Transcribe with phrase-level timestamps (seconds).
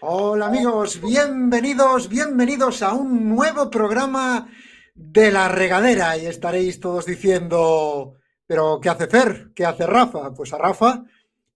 [0.00, 4.48] Hola amigos, bienvenidos, bienvenidos a un nuevo programa
[4.94, 8.14] de la regadera y estaréis todos diciendo,
[8.46, 9.50] pero ¿qué hace Fer?
[9.54, 10.32] ¿Qué hace Rafa?
[10.32, 11.02] Pues a Rafa,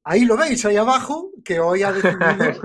[0.02, 2.61] ahí lo veis, ahí abajo, que hoy ha decidido,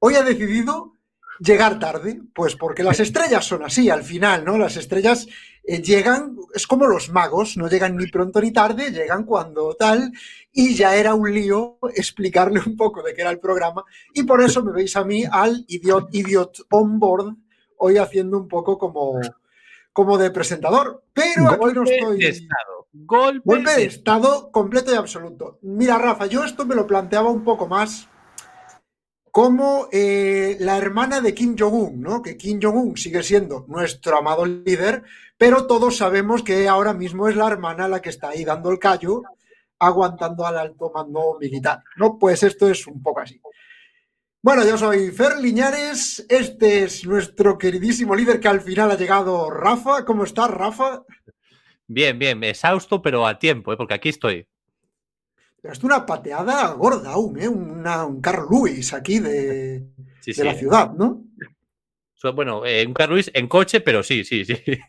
[0.00, 0.94] hoy ha decidido
[1.40, 4.58] llegar tarde, pues porque las estrellas son así al final, ¿no?
[4.58, 5.26] Las estrellas
[5.64, 10.12] eh, llegan, es como los magos, no llegan ni pronto ni tarde, llegan cuando tal,
[10.52, 13.84] y ya era un lío explicarle un poco de qué era el programa,
[14.14, 17.34] y por eso me veis a mí al Idiot, idiot on board,
[17.78, 19.18] hoy haciendo un poco como,
[19.92, 22.18] como de presentador, pero aquí no estoy...
[22.18, 22.80] De estado.
[22.92, 25.60] Golpe, Golpe de estado completo y absoluto.
[25.62, 28.08] Mira, Rafa, yo esto me lo planteaba un poco más
[29.30, 32.22] como eh, la hermana de Kim Jong-un, ¿no?
[32.22, 35.02] Que Kim Jong-un sigue siendo nuestro amado líder,
[35.38, 38.78] pero todos sabemos que ahora mismo es la hermana la que está ahí dando el
[38.78, 39.22] callo,
[39.78, 42.18] aguantando al alto mando militar, ¿no?
[42.18, 43.40] Pues esto es un poco así.
[44.42, 49.50] Bueno, yo soy Fer Liñares, este es nuestro queridísimo líder que al final ha llegado,
[49.50, 50.04] Rafa.
[50.06, 51.04] ¿Cómo estás, Rafa?
[51.86, 53.76] Bien, bien, exhausto, pero a tiempo, ¿eh?
[53.76, 54.46] porque aquí estoy.
[55.62, 57.48] Es una pateada gorda aún, ¿eh?
[57.48, 59.84] Una, un Carl Lewis aquí de,
[60.20, 60.42] Sí, de sí.
[60.42, 61.22] la ciudad, ¿no?
[62.34, 64.54] Bueno, eh, un Carl Lewis en coche, pero sí, sí, sí.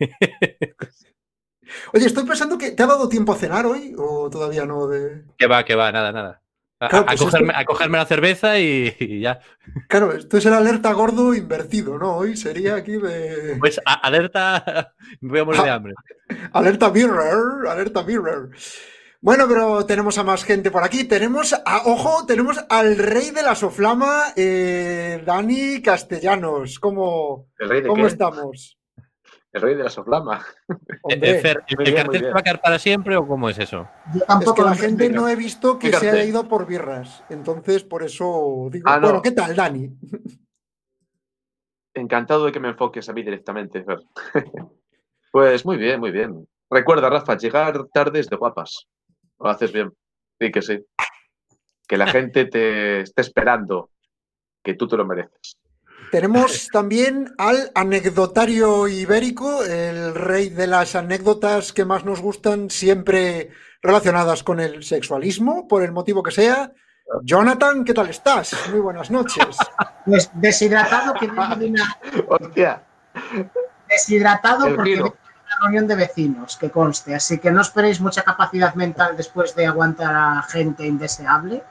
[1.93, 4.87] Oye, estoy pensando que ¿te ha dado tiempo a cenar hoy o todavía no?
[4.87, 5.23] De...
[5.37, 6.41] que va, que va, nada, nada.
[6.79, 9.39] A, Claro, a pues cogerme, esto- a cogerme la cerveza y, y ya.
[9.87, 12.17] Claro, esto es el alerta gordo invertido, ¿no?
[12.17, 15.93] Hoy sería aquí de Pues a- alerta, me voy a morir de hambre.
[16.51, 18.49] alerta mirror, alerta mirror.
[19.23, 21.03] Bueno, pero tenemos a más gente por aquí.
[21.03, 26.79] Tenemos, a, ojo, tenemos al rey de la soflama, eh, Dani Castellanos.
[26.79, 28.07] ¿Cómo, ¿El rey de cómo qué?
[28.09, 28.79] estamos?
[29.53, 30.43] El rey de la soflama.
[30.69, 33.47] Eh, Hombre, eh, Fer, ¿el, bien, cartel se va a quedar para siempre o cómo
[33.49, 33.87] es eso?
[34.13, 36.29] Yo es tampoco que la gente no he visto que ¿Qué se ha cartel?
[36.29, 37.23] ido por birras.
[37.29, 39.07] Entonces, por eso digo, Ah, no.
[39.07, 39.89] bueno, ¿qué tal, Dani?
[41.93, 43.99] Encantado de que me enfoques a mí directamente, Fer.
[45.31, 46.47] pues muy bien, muy bien.
[46.69, 48.87] Recuerda, Rafa, llegar tarde es de guapas.
[49.41, 49.91] Lo haces bien.
[50.39, 50.85] Sí que sí.
[51.87, 53.89] Que la gente te esté esperando.
[54.63, 55.57] Que tú te lo mereces.
[56.11, 63.51] Tenemos también al anecdotario ibérico, el rey de las anécdotas que más nos gustan, siempre
[63.81, 66.73] relacionadas con el sexualismo, por el motivo que sea.
[67.23, 68.53] Jonathan, ¿qué tal estás?
[68.71, 69.57] Muy buenas noches.
[70.03, 72.83] Pues deshidratado que vengo de una ¡Hostia!
[73.87, 75.15] deshidratado El porque vengo
[75.61, 80.13] reunión de vecinos, que conste, así que no esperéis mucha capacidad mental después de aguantar
[80.15, 81.63] a gente indeseable.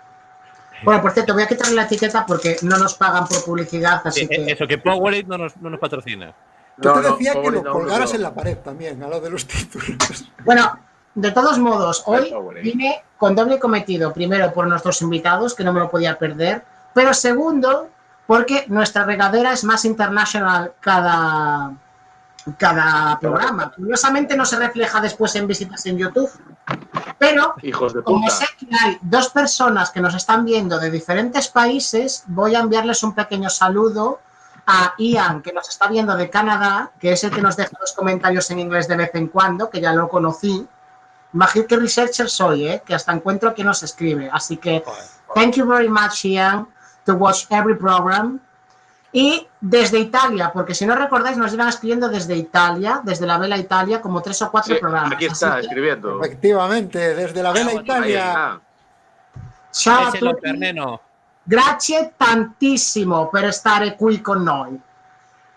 [0.83, 4.23] Bueno, por cierto, voy a quitarle la etiqueta porque no nos pagan por publicidad, así
[4.23, 6.33] Eh, eh, que Eso, que Powerade no nos, no nos patrocina.
[6.79, 8.17] Yo No, te no, decía que pobre, lo no, colgaras no.
[8.17, 10.31] en la pared también, a lo de los títulos.
[10.45, 10.79] Bueno,
[11.15, 14.13] de todos modos, hoy vine con doble cometido.
[14.15, 16.65] Primero, por nuestros invitados, que no me lo podía perder.
[16.95, 17.91] Pero segundo,
[18.27, 21.73] porque nuestra regadera es más internacional cada,
[22.59, 23.73] cada programa.
[23.73, 26.31] Curiosamente no se refleja después en visitas en YouTube.
[27.19, 31.49] Pero Hijos de como sé que hay dos personas que nos están viendo de diferentes
[31.49, 34.21] países, voy a enviarles un pequeño saludo
[34.67, 37.93] a Ian, que nos está viendo de Canadá, que es el que nos deja los
[37.93, 40.67] comentarios en inglés de vez en cuando, que ya lo conocí.
[41.33, 42.83] Imagínate qué researcher soy, ¿eh?
[42.85, 44.31] que hasta encuentro que nos escribe.
[44.33, 44.85] Así que,
[45.35, 46.69] thank you very much, Ian,
[47.05, 48.41] to watch every program.
[49.13, 53.57] Y desde Italia, porque si no recordáis, nos iban escribiendo desde Italia, desde la Vela
[53.59, 55.13] Italia, como tres o cuatro Sí, programas.
[55.13, 56.23] aquí está, que, escribiendo.
[56.23, 58.61] Efectivamente, desde la Vela Ahí Italia.
[59.73, 61.01] ciao a.
[61.47, 64.81] Grazie tantissimo per stare qui con noi.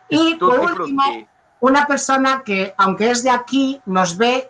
[0.10, 1.04] Y por último,
[1.60, 4.50] una persona que, aunque es de aquí, nos ve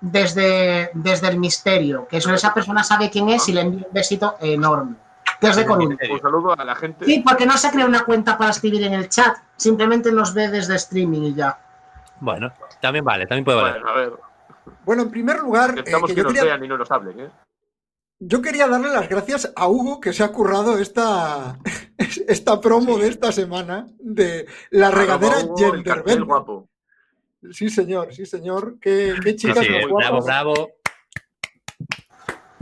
[0.00, 3.92] desde, desde el misterio, que eso, esa persona sabe quién es y le envío un
[3.94, 4.96] besito enorme,
[5.44, 5.96] que es de Coruña.
[6.10, 7.04] Un saludo a la gente.
[7.04, 10.48] Sí, porque no se crea una cuenta para escribir en el chat, simplemente nos ve
[10.48, 11.58] desde streaming y ya.
[12.20, 13.82] Bueno, también vale, también puede valer.
[13.82, 14.12] Bueno, a ver.
[14.84, 17.30] Bueno, en primer lugar, eh, Intentamos que nos quería, vean y no nos hablen, ¿eh?
[18.20, 21.58] yo quería darle las gracias a Hugo que se ha currado esta,
[22.28, 26.24] esta promo de esta semana de la regadera Arroba Hugo, el Genderbender.
[26.24, 26.68] guapo.
[27.50, 28.76] Sí, señor, sí, señor.
[28.80, 30.24] Qué, qué Sí, chicas sí, más bravo, guapas.
[30.24, 30.70] bravo.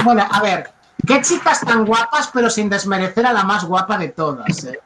[0.04, 0.70] Bueno, a ver,
[1.06, 4.64] qué chicas tan guapas, pero sin desmerecer a la más guapa de todas.
[4.64, 4.80] ¿eh?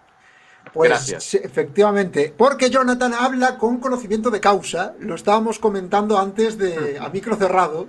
[0.72, 1.24] Pues Gracias.
[1.24, 7.08] sí, efectivamente, porque Jonathan habla con conocimiento de causa, lo estábamos comentando antes de a
[7.08, 7.88] micro cerrado,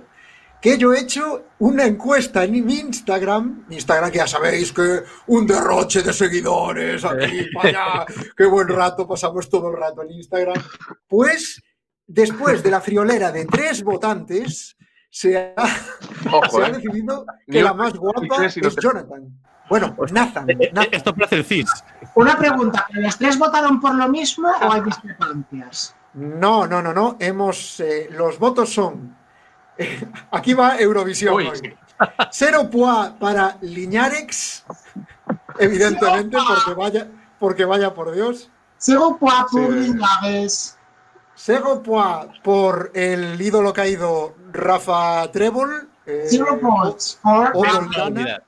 [0.60, 5.02] que yo he hecho una encuesta en mi Instagram, mi Instagram que ya sabéis que
[5.26, 10.12] un derroche de seguidores aquí para allá, qué buen rato, pasamos todo el rato en
[10.12, 10.60] Instagram.
[11.06, 11.62] Pues
[12.06, 14.77] después de la friolera de tres votantes,
[15.10, 15.64] se ha,
[16.32, 16.72] Ojo, se ha ¿eh?
[16.72, 19.38] decidido que la más guapa es te- Jonathan.
[19.68, 20.48] Bueno, Nathan.
[20.50, 20.94] Eh, eh, Nathan.
[20.94, 21.70] Esto parece el CIS.
[22.14, 25.94] Una pregunta, ¿pero ¿los tres votaron por lo mismo o hay discrepancias?
[26.14, 27.16] No, no, no, no.
[27.20, 27.80] Hemos.
[27.80, 29.16] eh, los votos son.
[30.30, 31.34] aquí va Eurovisión.
[31.34, 31.56] Uy, hoy.
[31.56, 31.72] sí.
[32.30, 34.64] Cero pois para Liñarex.
[35.58, 37.08] Evidentemente, porque vaya,
[37.38, 38.50] porque vaya por Dios.
[38.78, 39.92] Sigo por Sí.
[41.48, 45.88] Cero pois por el ídolo caído Rafa Trébol.
[46.04, 48.10] eh, Zero points Rafa.
[48.10, 48.42] Mira,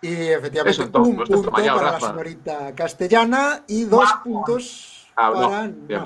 [0.00, 2.08] Y efectivamente, un pues, punto para la Rafa.
[2.08, 5.86] señorita castellana y dos puntos Ah, no, para bien.
[5.86, 6.04] Bien.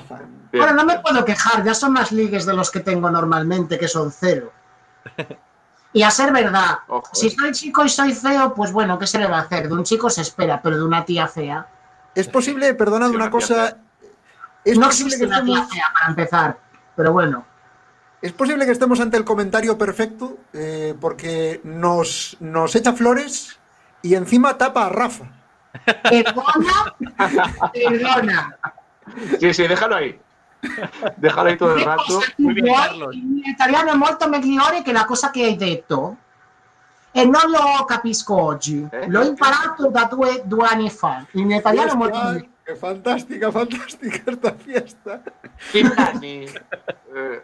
[0.51, 3.87] Bueno, no me puedo quejar, ya son más ligues de los que tengo normalmente, que
[3.87, 4.51] son cero.
[5.93, 7.35] Y a ser verdad, Ojo, si eh.
[7.39, 9.67] soy chico y soy feo, pues bueno, ¿qué se le va a hacer?
[9.69, 11.65] De un chico se espera, pero de una tía fea.
[12.13, 13.77] Es posible, perdonad Sí, una cosa.
[14.67, 16.57] Es No posible, que existe una tía estemos, fea para empezar,
[16.95, 17.45] pero bueno.
[18.21, 23.59] es posible que estemos ante el comentario perfecto eh, porque nos, nos echa flores
[24.01, 25.25] y encima tapa a Rafa.
[26.03, 26.95] Perdona,
[27.73, 28.57] perdona.
[29.39, 30.19] Sí, sí, déjalo ahí.
[31.15, 32.19] Déjalo ahí todo el rato.
[32.37, 32.75] Muy bien?
[32.75, 33.15] Carlos.
[33.45, 36.17] Italiano è molto migliore che la cosa che hai detto.
[37.11, 38.85] E non lo capisco oggi.
[38.91, 39.07] Eh?
[39.07, 41.25] L'ho imparato da due, due anni fa.
[41.33, 42.49] In italiano è molto migliore.
[42.67, 45.21] ¡Qué fantástica, fantástica esta fiesta!
[45.71, 46.45] Timpani.
[47.15, 47.41] Eh.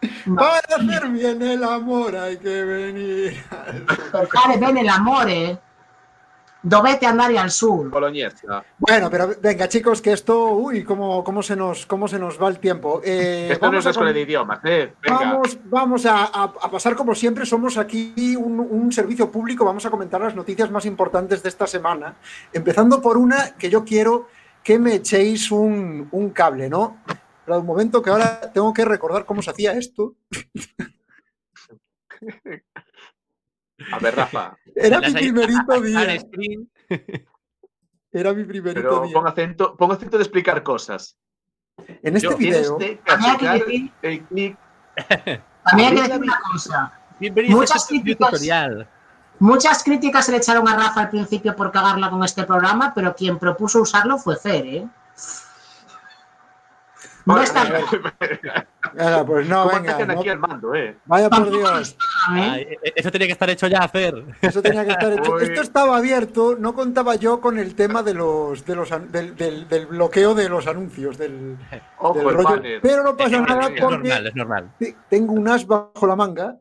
[0.34, 3.44] Para hacer bien el amor hay que venir.
[3.50, 5.58] al- Per fare bene l'amore
[6.62, 7.88] dovete andare al sur.
[7.90, 8.64] Bolognesa.
[8.78, 12.48] Bueno, pero venga, chicos, que esto, uy, cómo, cómo, se, nos, cómo se nos va
[12.48, 13.00] el tiempo.
[13.04, 14.92] Eh, Esto no vamos es escuela de idiomas, ¿eh?
[15.02, 15.18] Venga.
[15.18, 19.84] Vamos, vamos a, a- a pasar como siempre, somos aquí un, un servicio público, vamos
[19.86, 22.16] a comentar las noticias más importantes de esta semana,
[22.52, 24.28] empezando por una que yo quiero
[24.62, 26.98] que me echéis un, un cable, ¿no?
[27.46, 30.14] Pero un momento que ahora tengo que recordar cómo se hacía esto.
[33.92, 34.56] A ver, Rafa.
[34.74, 36.18] Era mi primerito día.
[38.12, 39.12] Era mi primerito Pero día.
[39.14, 41.16] pon acento, pon acento de explicar cosas.
[42.02, 44.58] En este yo- video, También hay que decir, el clic.
[45.64, 46.92] también hay que decir una cosa.
[47.18, 48.30] Bienvenidos Muchas a este video críticas.
[48.30, 48.88] tutorial.
[49.38, 53.14] Muchas críticas se le echaron a Rafa al principio por cagarla con este programa, pero
[53.14, 54.86] quien propuso usarlo fue Fer, ¿eh?
[57.26, 60.96] No Bueno, está venga, pues no, ¿Cómo venga, no- aquí al mando, eh?
[61.04, 61.90] vaya por Dios.
[61.92, 61.96] ¿eh?
[62.28, 64.24] Ay, e- eso tenía que estar hecho ya, Fer.
[64.40, 65.32] Eso tenía que estar hecho.
[65.34, 65.42] Uy.
[65.44, 69.68] Esto estaba abierto, no contaba yo con el tema de los, de los del, del-
[69.68, 71.56] del bloqueo de los anuncios, del,
[71.98, 72.48] Ojo, del el rollo.
[72.48, 72.80] banner.
[72.80, 74.72] Pero no pasa Eh, nada Es porque normal, es normal.
[74.78, 76.56] te- tengo un as bajo la manga,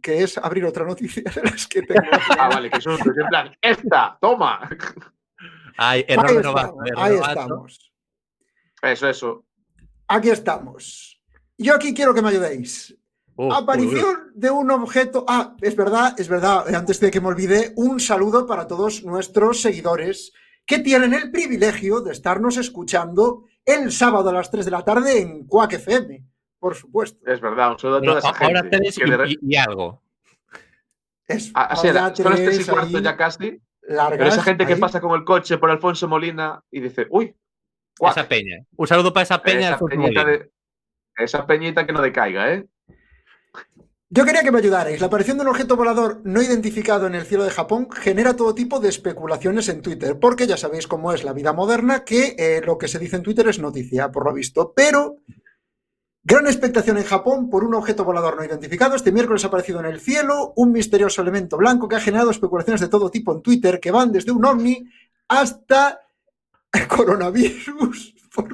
[0.00, 2.00] que es abrir otra noticia de las que tengo.
[2.38, 3.10] Ah, vale, que susto.
[3.10, 4.60] En plan, esta, toma.
[5.76, 7.91] Ay, error ahí error ahí estamos.
[8.82, 9.44] Eso, eso.
[10.08, 11.20] Aquí estamos.
[11.58, 12.96] Yo aquí quiero que me ayudéis.
[13.36, 15.24] Uh, Aparición de un objeto.
[15.26, 16.74] Ah, es verdad, es verdad.
[16.74, 20.32] Antes de que me olvide, un saludo para todos nuestros seguidores
[20.66, 25.20] que tienen el privilegio de estarnos escuchando el sábado a las 3 de la tarde
[25.20, 26.22] en Quack FM,
[26.58, 27.18] por supuesto.
[27.30, 28.68] Es verdad, un saludo a toda esa ahora gente.
[28.76, 30.02] tenéis que de re- y, algo.
[31.26, 33.62] Es Ah, Así ahora era, son las y cuarto ya casi.
[33.82, 37.34] largas, Pero esa gente que pasa con el coche por Alfonso Molina y dice, uy,
[37.98, 38.56] guau, Esa peña.
[38.76, 39.70] Un saludo para esa peña.
[39.74, 40.50] esa peñita, de-
[41.16, 42.66] esa peñita que no decaiga, ¿eh?
[44.14, 45.00] Yo quería que me ayudarais.
[45.00, 48.54] La aparición de un objeto volador no identificado en el cielo de Japón genera todo
[48.54, 52.60] tipo de especulaciones en Twitter, porque ya sabéis cómo es la vida moderna, que eh,
[52.62, 54.74] lo que se dice en Twitter es noticia, por lo visto.
[54.76, 55.16] Pero
[56.24, 58.96] gran expectación en Japón por un objeto volador no identificado.
[58.96, 62.82] Este miércoles ha aparecido en el cielo un misterioso elemento blanco que ha generado especulaciones
[62.82, 64.84] de todo tipo en Twitter, que van desde un ovni
[65.28, 66.00] hasta
[66.88, 68.48] coronavirus por,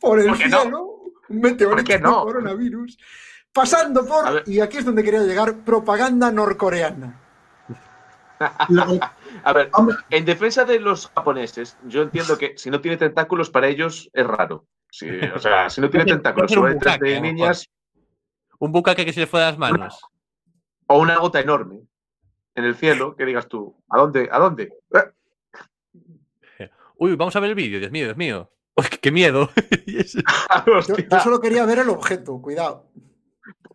[0.00, 0.60] por el ¿Por qué no?
[0.62, 0.88] cielo,
[1.28, 2.22] un meteorito ¿Por qué no?
[2.24, 2.98] coronavirus,
[3.52, 7.18] pasando por, y aquí es donde quería llegar, propaganda norcoreana.
[9.44, 9.70] A ver,
[10.10, 14.26] en defensa de los japoneses, yo entiendo que si no tiene tentáculos para ellos es
[14.26, 14.66] raro.
[14.90, 17.66] Sí, o sea, si no tiene tentáculos sobre bucaque, de niñas
[18.58, 20.00] Un bucaque que se le fue de las manos.
[20.86, 21.82] o una gota enorme
[22.54, 24.28] en el cielo, que digas tú, ¿a dónde?
[24.30, 24.72] ¿A dónde?
[27.02, 28.48] Uy, vamos a ver el vídeo, Dios mío, Dios mío.
[28.76, 29.50] Uy, qué, miedo.
[31.10, 32.90] Yo, solo quería ver el objeto, cuidado.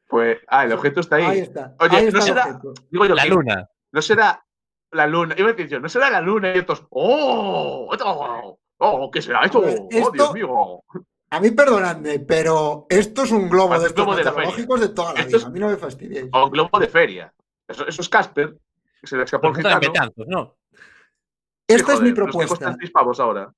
[0.07, 1.25] Pues, ah, el objeto está ahí.
[1.25, 1.75] Ahí está.
[1.81, 2.73] Oye, ahí ¿no está será- objeto.
[2.89, 3.69] Digo yo, la que luna.
[3.91, 4.45] no será
[4.91, 5.35] la luna.
[5.37, 7.89] Iba a decir yo, no será la luna y estos, ¡oh!
[8.05, 8.59] ¡Oh!
[8.77, 9.11] ¡Oh!
[9.11, 9.59] ¿Qué será esto?
[9.59, 10.81] Ver, ¡Oh, Dios mío!
[11.29, 15.13] A mí perdonadme, pero esto es un globo Parece de globo de la de toda
[15.13, 15.37] la Esto vida.
[15.39, 16.29] es- A mí no me fastidiéis.
[16.31, 17.33] O un globo de feria.
[17.67, 18.57] Eso, eso es Casper,
[19.01, 19.81] que se le escapó el gitano.
[20.25, 20.55] ¿no?
[21.67, 22.75] Esta es mi que propuesta.
[22.79, 23.51] seis pavos ahora.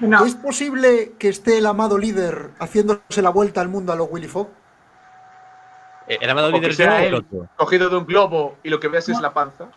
[0.00, 4.08] no, ¿Es posible que esté el amado líder haciéndose la vuelta al mundo a los
[4.10, 4.48] Willy Fogg?
[6.06, 7.14] Eh, ¿El amado que líder sea yo o el él.
[7.14, 7.48] otro?
[7.56, 9.68] Cogido de un globo y lo que ves es la panza.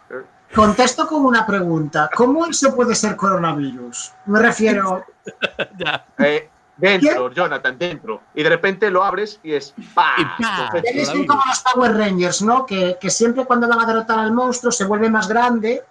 [0.53, 2.09] Contesto con una pregunta.
[2.15, 4.13] ¿Cómo eso puede ser coronavirus?
[4.25, 5.05] Me refiero,
[5.77, 6.05] Ya.
[6.17, 8.21] Eh, dentro, Jonathan, dentro.
[8.33, 10.15] Y de repente lo abres y es ¡pa!
[10.17, 10.69] Y ¡pa!
[10.71, 10.99] Confeti.
[10.99, 12.65] es como los Power Rangers, ¿no?
[12.65, 15.83] Que, que siempre cuando van a derrotar al monstruo se vuelve más grande.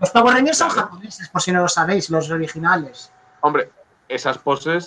[0.00, 3.12] Los Power Rangers son japoneses, por si no lo sabéis, los originales.
[3.42, 3.70] Hombre,
[4.08, 4.86] esas poses.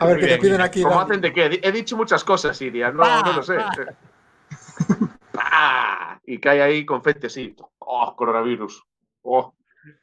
[0.00, 0.40] A ver, que te Bien.
[0.40, 0.82] piden aquí.
[0.82, 1.60] ¿Cómo hacen de qué?
[1.62, 2.90] He dicho muchas cosas, Iria.
[2.90, 3.56] No, lo sé.
[5.32, 7.56] Pa, Y cae ahí confeti así.
[7.78, 8.82] ¡Oh, coronavirus!
[9.22, 9.54] ¡Oh!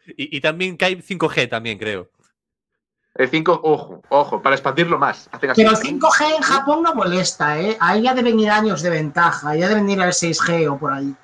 [0.08, 2.10] Y, y también cae 5G también, creo.
[3.13, 5.27] El 5, ojo, ojo, para expandirlo más.
[5.32, 5.62] Hacen así.
[5.63, 7.75] Pero el 5G en Japón no molesta, ¿eh?
[7.80, 11.16] Ahí ya deben ir años de ventaja, ya deben ir al 6G o por ahí.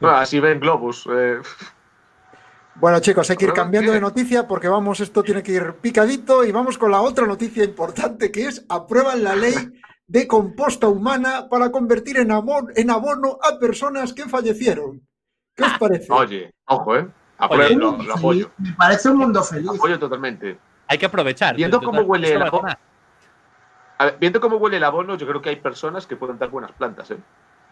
[0.00, 1.06] No, así ven globos.
[1.10, 1.38] eh.
[2.76, 6.44] Bueno, chicos, hay que ir cambiando de noticia porque vamos, esto tiene que ir picadito
[6.44, 9.54] y vamos con la otra noticia importante que es aprueban la ley
[10.06, 15.02] de composta humana para convertir en, amor, en abono a personas que fallecieron.
[15.56, 16.06] ¿Qué os parece?
[16.12, 17.08] Oye, ojo, ¿eh?
[17.38, 18.50] Apruebo, lo, lo apoyo.
[18.58, 19.70] Me parece un mundo feliz.
[19.70, 20.58] Apoyo totalmente.
[20.86, 21.56] Hay que aprovechar.
[21.56, 22.68] Viendo Total, cómo huele el abono.
[24.20, 27.10] viendo cómo huele el abono, yo creo que hay personas que pueden dar buenas plantas,
[27.10, 27.18] ¿eh?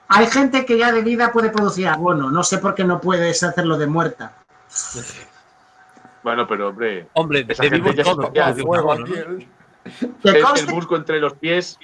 [0.09, 3.43] Hay gente que ya de vida puede producir abono, no sé por qué no puedes
[3.43, 4.33] hacerlo de muerta.
[6.23, 7.97] Bueno, pero hombre, Hombre, de, Esa de gente vivos
[8.33, 9.19] ya se Fuego abono, aquí, ¿no?
[9.19, 9.49] el-
[10.23, 11.79] Que el, el musgo entre los pies.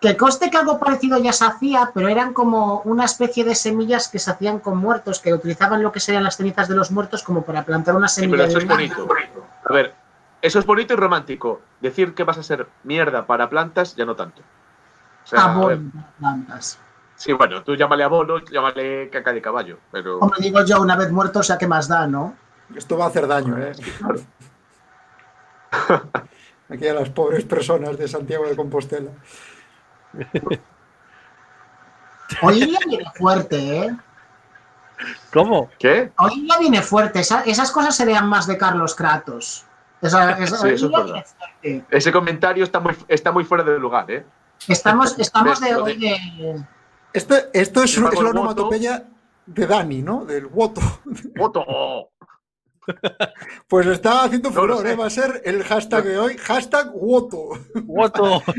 [0.00, 4.08] que conste que algo parecido ya se hacía, pero eran como una especie de semillas
[4.08, 7.22] que se hacían con muertos, que utilizaban lo que serían las cenizas de los muertos
[7.22, 9.08] como para plantar una Sí, semilla pero eso de es bonito.
[9.68, 9.94] A ver,
[10.42, 11.60] eso es bonito y romántico.
[11.80, 14.42] Decir que vas a ser mierda para plantas, ya no tanto.
[15.24, 16.78] O sea, Abono para plantas.
[17.18, 21.10] Sí, bueno, tú llámale abono, llámale caca de caballo, pero Como digo yo, una vez
[21.12, 22.34] muerto, o sea, ¿qué más da, no?
[22.74, 23.72] Esto va a hacer daño, ¿eh?
[23.98, 24.20] claro.
[26.70, 29.10] Aquí a las pobres personas de Santiago de Compostela.
[32.42, 33.96] Hoy ya viene fuerte, ¿eh?
[35.32, 35.70] ¿Cómo?
[35.78, 36.12] ¿Qué?
[36.18, 37.20] Hoy ya viene fuerte.
[37.20, 39.64] Esa- esas cosas serían más de Carlos Kratos.
[40.02, 40.90] Esa- esa- Sí, eso
[41.62, 41.84] es.
[41.90, 44.26] Ese comentario está muy, está muy fuera de lugar, ¿eh?
[44.66, 46.64] Estamos, estamos de hoy de.
[47.12, 49.08] Esto, esto es, la onomatopeya
[49.46, 50.24] de Dani, ¿no?
[50.24, 50.80] Del voto.
[51.36, 51.64] ¡Voto!
[51.66, 52.10] ¡Oh!
[53.68, 54.86] Pues está haciendo furor.
[54.86, 54.96] ¿eh?
[54.96, 57.50] Va a ser el hashtag de hoy, hashtag voto.
[57.84, 58.42] Voto.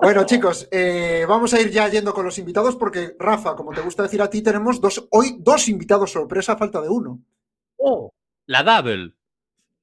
[0.00, 3.80] Bueno, chicos, eh, vamos a ir ya yendo con los invitados porque, Rafa, como te
[3.80, 7.20] gusta decir a ti, tenemos dos, hoy dos invitados sorpresa a falta de uno.
[7.76, 8.12] Oh,
[8.46, 9.14] la double.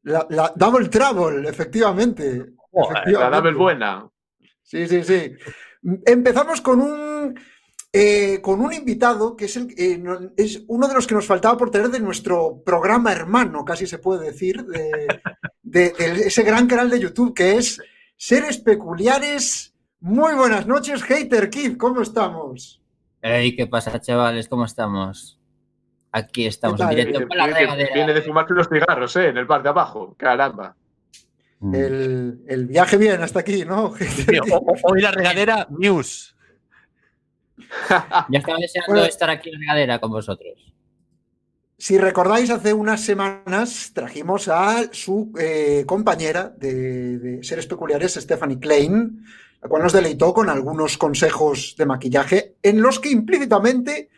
[0.03, 2.53] La, la Double Trouble, efectivamente.
[2.74, 3.38] La efectivamente.
[3.38, 4.10] double buena.
[4.62, 5.34] Sí, sí, sí.
[6.06, 7.40] Empezamos con un,
[7.92, 11.26] eh, con un invitado que es, el, eh, no- es uno de los que nos
[11.26, 15.08] faltaba por tener de nuestro programa hermano, casi se puede decir, de,
[15.64, 17.82] de- de ese gran canal de YouTube que es
[18.16, 19.74] Seres Peculiares.
[20.00, 22.82] Muy buenas noches, Hater Kid, ¿cómo estamos?
[23.22, 24.48] Ey, ¿qué pasa, chavales?
[24.48, 25.40] ¿Cómo estamos?
[26.12, 27.94] Aquí estamos ¿Qué en directo Viene, con la regadera.
[27.94, 29.28] viene de fumarse unos cigarros, ¿eh?
[29.30, 30.16] En el bar de abajo.
[30.18, 30.76] Caramba.
[31.62, 31.75] Mm.
[31.75, 33.94] El, el viaje bien hasta aquí, ¿no?
[34.84, 36.36] Hoy la regadera News.
[37.89, 39.06] Ya estaba deseando Bueno.
[39.06, 40.74] estar aquí en la regadera con vosotros.
[41.77, 48.60] Si recordáis, hace unas semanas trajimos a su eh, compañera de, de Seres Peculiares, Stephanie
[48.60, 49.24] Klein,
[49.62, 54.10] la cual nos deleitó con algunos consejos de maquillaje en los que implícitamente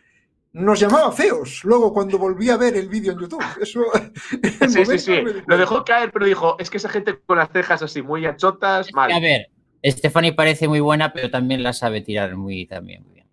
[0.54, 1.60] nos llamaba feos.
[1.64, 3.80] Luego, cuando volví a ver el vídeo en YouTube, eso.
[4.60, 5.10] en Sí, sí, momento sí.
[5.22, 8.24] me Lo dejó caer, pero dijo, es que esa gente con las cejas así muy
[8.24, 9.12] anchotas, mal.
[9.12, 9.50] A ver,
[9.84, 13.26] Stephanie parece muy buena, pero también la sabe tirar muy, también, muy bien.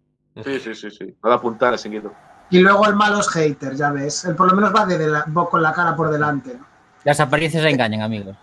[0.43, 1.15] Sí, sí, sí, sí.
[1.23, 2.13] No da apuntar seguido.
[2.49, 4.25] Y luego el malo es hater, ya ves.
[4.25, 6.53] Él por lo menos va de la- va con la cara por delante.
[6.55, 6.65] ¿no?
[7.05, 8.35] Las apariencias engañan, amigos.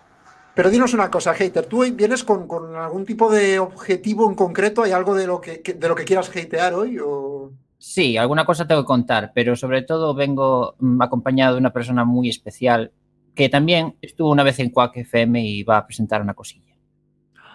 [0.55, 4.81] Pero dinos una cosa, Hater, ¿tú vienes con, con algún tipo de objetivo en concreto?
[4.83, 6.97] ¿Hay algo de lo que, que- de lo que quieras hatear hoy?
[6.99, 7.51] O...
[7.79, 12.03] Sí, alguna cosa tengo que contar, pero sobre todo vengo mm, acompañado de una persona
[12.03, 12.91] muy especial
[13.33, 16.75] que también estuvo una vez en Quack FM y va a presentar una cosilla.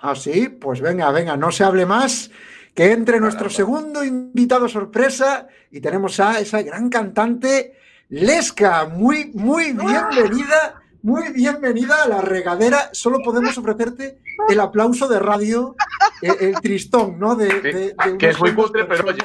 [0.01, 2.31] Ah, sí, pues venga, venga, no se hable más,
[2.75, 7.75] que entre nuestro segundo invitado sorpresa y tenemos a esa gran cantante
[8.09, 12.91] Lesca, muy, muy bienvenida, muy bienvenida a la regadera.
[12.93, 15.75] Solo podemos ofrecerte el aplauso de radio,
[16.23, 17.35] eh, el, tristón, ¿no?
[17.35, 19.23] De, de- de Que es muy cutre, pero oye.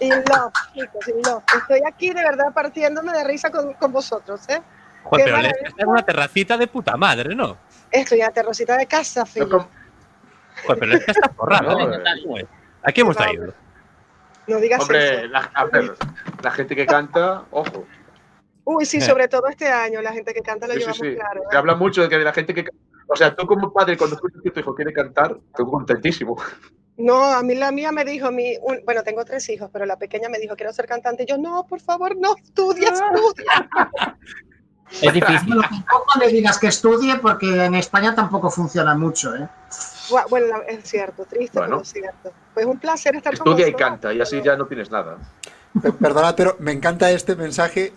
[0.00, 1.42] In love, chicos, in love.
[1.56, 4.60] Estoy aquí de verdad partiéndome de risa con, con vosotros, ¿eh?
[5.04, 7.56] Joder, pero en una terracita de puta madre, ¿no?
[7.90, 9.66] Estoy en la terracita de casa, com-
[10.66, 11.78] Joder, pero es que está forrado.
[11.78, 12.42] No, ¿eh?
[12.42, 12.46] eh.
[12.82, 13.52] Aquí hemos traído.
[14.46, 15.26] No digas Hombre, eso.
[15.28, 15.94] la, a ver,
[16.42, 17.84] la gente que canta, ojo.
[18.64, 21.14] Uy, sí, sobre todo este año, la gente que canta lo Sí, llevamos sí.
[21.16, 21.40] claro.
[21.42, 21.46] ¿eh?
[21.50, 22.64] Se habla mucho de que la gente que.
[23.08, 26.36] O sea, tú como padre, cuando escuchas que tu hijo quiere cantar, estoy contentísimo.
[26.98, 29.96] No, a mí la mía me dijo, mi, un- bueno, tengo tres hijos, pero la
[29.96, 31.22] pequeña me dijo, quiero ser cantante.
[31.22, 33.68] Y yo, no, por favor, no, estudia, estudia.
[35.00, 35.54] Es difícil.
[35.54, 39.48] Bueno, tampoco le digas que estudie porque en España tampoco funciona mucho, ¿eh?
[40.28, 41.76] Bueno, es cierto, triste, Bueno.
[41.76, 42.30] pero es cierto.
[42.52, 45.16] Pues un placer estar con Estudia y canta, y así ya no tienes nada.
[45.80, 47.94] Pe- Perdona, pero me encanta este mensaje.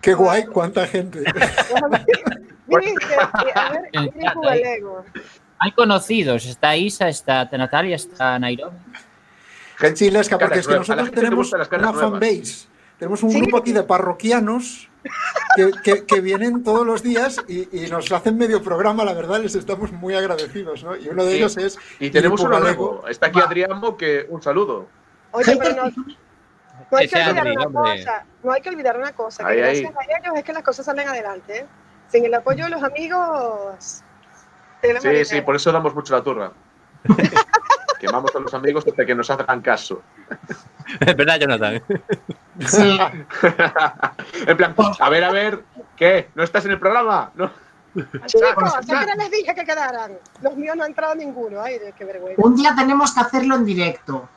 [0.00, 1.22] Qué guay, cuánta gente.
[2.66, 3.14] Viniste,
[3.54, 3.90] a ver,
[5.58, 6.44] Hay conocidos.
[6.46, 8.76] Está Isa, está Natalia, está Nairobi.
[9.78, 12.68] Gente, Lesca, porque es que nosotros tenemos una fanbase.
[12.98, 13.40] Tenemos un Sí.
[13.40, 14.88] grupo aquí de parroquianos
[15.54, 19.38] que, que- que vienen todos los días y, y nos hacen medio programa, la verdad,
[19.40, 20.96] les estamos muy agradecidos, ¿no?
[20.96, 21.36] Y uno de Sí.
[21.36, 23.06] ellos es y tenemos uno nuevo.
[23.06, 24.88] Está aquí Adriamo, que un saludo.
[25.32, 25.90] Oye, pero no,
[26.90, 29.82] no hay que olvidar una cosa, no hay que olvidar una cosa, que Ahí, ahí.
[29.82, 31.58] gracias a ellos es que las cosas salen adelante.
[31.58, 31.66] ¿eh?
[32.08, 34.02] Sin el apoyo de los amigos,
[35.00, 36.52] Sí, sí, por eso damos mucho la turra.
[38.00, 40.02] Quemamos a los amigos hasta que nos hagan caso.
[41.00, 41.82] Es verdad, Jonathan.
[42.66, 42.98] Sí.
[44.46, 45.64] en plan, a ver, a ver,
[45.96, 46.28] ¿qué?
[46.34, 47.30] ¿No estás en el programa?
[47.34, 47.50] No.
[48.26, 50.18] Chicos, siempre les dije que quedaran.
[50.42, 51.62] Los míos no ha entrado ninguno.
[51.62, 52.42] Ay, qué vergüenza.
[52.42, 54.28] Un día tenemos que hacerlo en directo.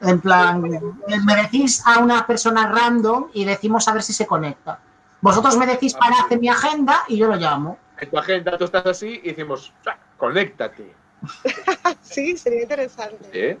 [0.00, 4.26] En plan, eh, me decís a una persona random y decimos a ver si se
[4.26, 4.78] conecta.
[5.20, 7.78] Vosotros me decís para hacer mi agenda y yo lo llamo.
[8.02, 10.92] En tu agenda tú estás así y decimos, "Ah, conéctate.
[12.02, 13.28] Sí, sería interesante.
[13.32, 13.58] ¿Eh?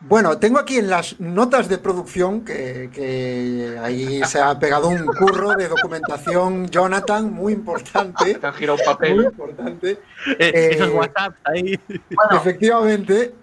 [0.00, 5.04] Bueno, tengo aquí en las notas de producción que, que ahí se ha pegado un
[5.06, 8.34] curro de documentación, Jonathan, muy importante.
[8.36, 9.24] Te han girado un Muy papel.
[9.24, 9.90] importante.
[9.90, 9.98] Eh,
[10.38, 11.80] Eh, Esos WhatsApp ahí.
[11.88, 13.34] Bueno, Efectivamente.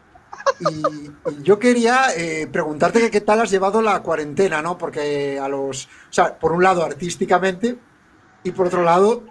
[0.60, 0.86] Y,
[1.29, 4.77] y yo quería eh, preguntarte que qué tal has llevado la cuarentena, ¿no?
[4.77, 5.86] Porque a los.
[5.86, 7.77] O sea, por un lado, artísticamente,
[8.43, 9.24] y por otro lado,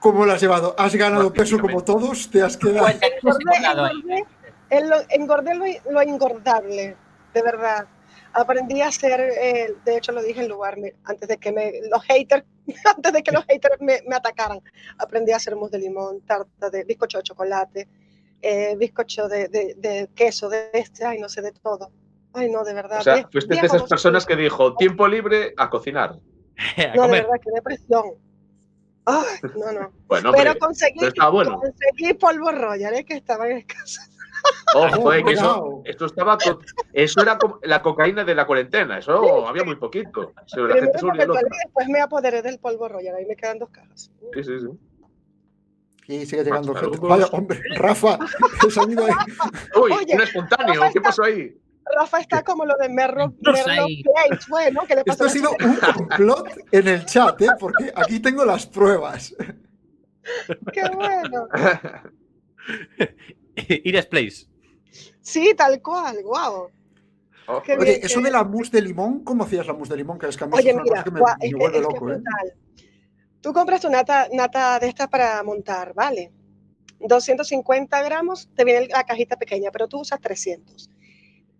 [0.00, 0.74] ¿cómo lo has llevado?
[0.78, 2.28] ¿Has ganado peso como todos?
[2.30, 2.86] ¿Te has quedado.?
[2.88, 3.06] No se
[3.46, 4.24] Engordé, ahí.
[4.70, 6.96] engordé, engordé lo, lo engordable,
[7.34, 7.86] de verdad.
[8.32, 11.72] Aprendí a hacer, eh, de hecho lo dije en lugar, me- antes de que me,
[11.90, 12.44] los haters,
[12.96, 14.60] antes de que los haters me, me atacaran,
[14.98, 17.88] aprendí a hacer mousse de limón, tarta de bizcocho de chocolate,
[18.40, 21.90] eh, bizcocho de, de- de queso, de este, ay, no sé, de todo.
[22.32, 23.00] Ay, no, de verdad.
[23.00, 26.16] O sea, fuiste de esas personas que dijo, tiempo libre a cocinar.
[26.92, 28.04] A No, de verdad, qué depresión.
[29.04, 29.92] Ay, no, no.
[30.06, 31.00] Bueno, pero conseguí,
[31.32, 31.58] bueno.
[31.60, 34.04] conseguí polvo royal, es que estaban escasos.
[34.74, 36.60] Ojo, eh, que eso, esto estaba co-
[36.92, 40.32] eso era la cocaína de la cuarentena, eso había muy poquito.
[40.56, 41.28] La gente me y
[41.64, 44.10] después me apoderé del polvo royal, ahí me quedan dos cajas.
[44.34, 44.66] Sí, sí, sí.
[46.06, 46.98] Sí, sigue llegando gente.
[47.00, 48.18] Vaya, hombre, Rafa,
[48.66, 49.12] he salido ahí.
[49.80, 51.56] Uy, Oye, un espontáneo, ¿qué pasó ahí?
[51.96, 53.86] Rafa está como lo de Merlo, No Merlo.
[54.48, 55.24] Bueno, ¿qué le Esto pasó?
[55.24, 57.48] ha sido un complot en el chat, ¿eh?
[57.58, 59.34] Porque aquí tengo las pruebas.
[60.72, 61.48] Qué bueno.
[63.84, 64.46] Ires Place.
[65.20, 66.68] Sí, tal cual, wow.
[67.64, 67.76] Qué eh.
[67.78, 70.18] Oye, bien, eso de la mousse de limón, ¿cómo hacías la mousse de limón?
[70.18, 71.46] Que es que a mí eso Oye, es una mira, cosa que me, guau, me
[71.46, 72.22] es vuelve que loco, es ¿eh?
[73.40, 76.32] Tú compras tu nata, nata de estas para montar, ¿vale?
[77.00, 80.90] 250 gramos, te viene la cajita pequeña, pero tú usas 300.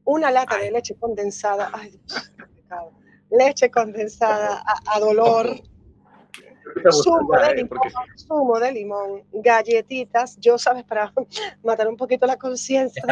[0.04, 2.92] Una lata de leche condensada, ay Dios, qué pecado.
[3.30, 5.60] leche condensada a, a dolor,
[6.90, 11.12] zumo de eh, limón, porque zumo de limón, galletitas, yo sabes, para
[11.62, 13.02] matar un poquito la conciencia.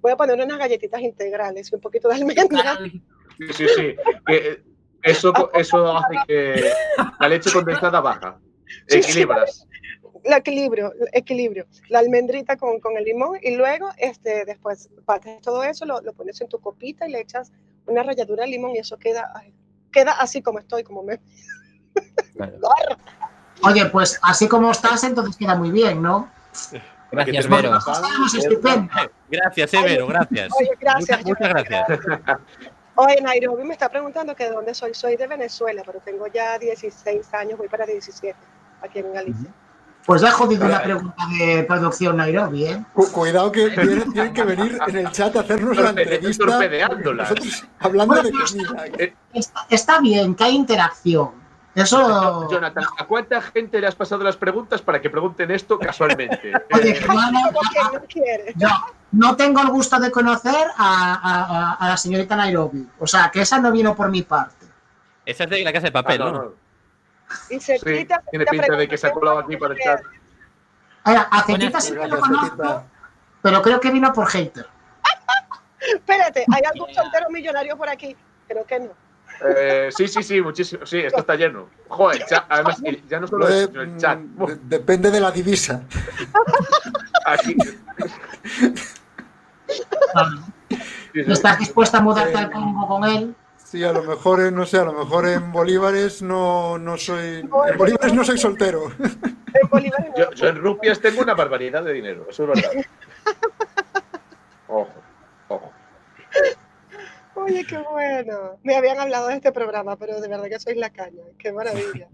[0.00, 2.78] Voy a poner unas galletitas integrales y un poquito de almendra.
[3.38, 3.96] Sí, sí, sí.
[4.26, 4.62] que
[5.02, 6.72] eso, eso hace que
[7.20, 8.38] la leche condensada baja.
[8.88, 9.10] Sí, sí.
[9.10, 9.68] Equilibras.
[10.24, 11.66] El equilibrio, el equilibrio.
[11.88, 16.12] La almendrita con, con el limón y luego este, después partes todo eso, lo, lo
[16.12, 17.52] pones en tu copita y le echas
[17.86, 19.52] una ralladura de limón y eso queda, ay,
[19.90, 21.20] queda así como estoy, como me...
[23.64, 26.30] oye, pues así como estás, entonces queda muy bien, ¿no?
[27.12, 27.78] Gracias, Porque Vero.
[29.28, 30.50] Gracias, Evero, gracias.
[30.58, 31.24] Oye, gracias.
[31.24, 32.00] Muchas, muchas gracias.
[32.94, 34.94] Oye, Nairobi me está preguntando que de dónde soy.
[34.94, 38.34] Soy de Venezuela, pero tengo ya 16 años, voy para 17
[38.80, 39.54] aquí en Galicia.
[40.04, 42.84] Pues ya he jodido una pregunta de producción Nairobi, ¿eh?
[42.92, 46.44] Cu- cuidado que tienen que venir en el chat a hacernos la entrevista.
[46.44, 48.84] Nosotros hablando de comida.
[49.32, 51.30] Está, está bien, que hay interacción.
[51.74, 52.48] Eso.
[52.50, 56.52] Jonathan, ¿a cuánta gente le has pasado las preguntas para que pregunten esto casualmente?
[56.74, 56.98] Oye,
[58.14, 58.54] Eh,
[59.12, 62.86] no, tengo el gusto de conocer a, a- a- a la señorita Nairobi.
[62.98, 64.66] O sea, que esa no vino por mi parte.
[65.24, 66.32] Esa es de la casa de ah, papel, ¿no?
[66.32, 66.61] no.
[67.50, 70.00] Y Sí, tiene pinta de que se ha colado aquí para el chat.
[71.04, 72.84] Ahora, a Cetita Buenas- sí que lo Gracias, conozco, Pepita.
[73.42, 74.66] pero creo que vino por hater.
[75.80, 78.16] Espérate, ¿hay algún soltero millonario por aquí?
[78.48, 78.90] Creo que no.
[79.44, 80.86] Eh, sí, sí, sí, muchísimo.
[80.86, 81.68] Sí, esto está lleno.
[81.88, 84.18] Joder, cha- además, ya no solo Eh, eso, sino el chat.
[84.18, 85.82] de- depende de la divisa.
[87.26, 87.56] Aquí.
[91.14, 91.20] Sí.
[91.26, 93.34] ¿Estás dispuesta a mudarte al Congo con él?
[93.72, 97.36] Sí, a lo mejor, en- no sé, a lo mejor en bolívares no, no soy.
[97.38, 98.92] En bolívares no soy soltero.
[99.00, 100.14] En Bolívar no.
[100.14, 102.70] Yo, yo en rupias tengo una barbaridad de dinero, eso es verdad.
[104.68, 104.92] Ojo,
[105.48, 105.72] ojo.
[107.36, 108.58] Oye, qué bueno.
[108.62, 111.22] Me habían hablado de este programa, pero de verdad que sois la caña.
[111.38, 112.08] Qué maravilla.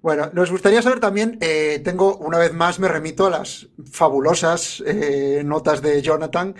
[0.00, 4.82] Bueno, nos gustaría saber también, eh, tengo una vez más, me remito a las fabulosas
[4.86, 6.54] eh, notas de Jonathan,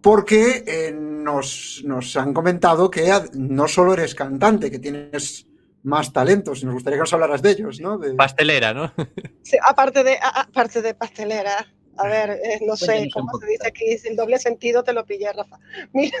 [0.00, 5.46] porque eh, nos, nos han comentado que no solo eres cantante, que tienes
[5.82, 7.98] más talentos, y nos gustaría que nos hablaras de ellos, ¿no?
[7.98, 8.92] De- Pastelera, ¿no?
[9.42, 11.66] Sí, aparte de, a- aparte de pastelera.
[11.96, 15.04] A ver, eh, no sé Cuéntanos cómo se dice aquí, el doble sentido te lo
[15.04, 15.58] pillé, Rafa.
[15.92, 16.16] Mira,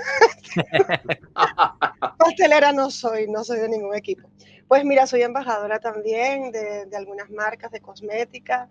[2.18, 4.30] pastelera no soy, no soy de ningún equipo.
[4.66, 8.68] Pues mira, soy embajadora también de, de algunas marcas de cosmética.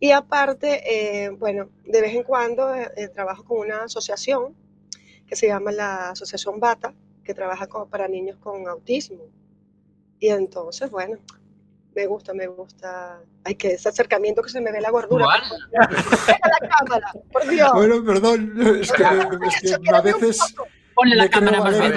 [0.00, 4.54] Y aparte, eh, bueno, de vez en cuando eh, eh, trabajo con una asociación
[5.26, 9.24] que se llama la Asociación Bata, que trabaja con- para niños con autismo.
[10.20, 11.18] Y entonces, bueno,
[11.94, 13.20] me gusta, me gusta.
[13.44, 15.24] Ay, que ese acercamiento que se me ve la gordura.
[15.24, 15.42] Igual.
[16.26, 17.70] Deja la cámara, por Dios.
[17.74, 19.02] Bueno, perdón, es que,
[19.64, 20.54] es que a veces
[20.94, 21.92] Ponle la cámara más bien.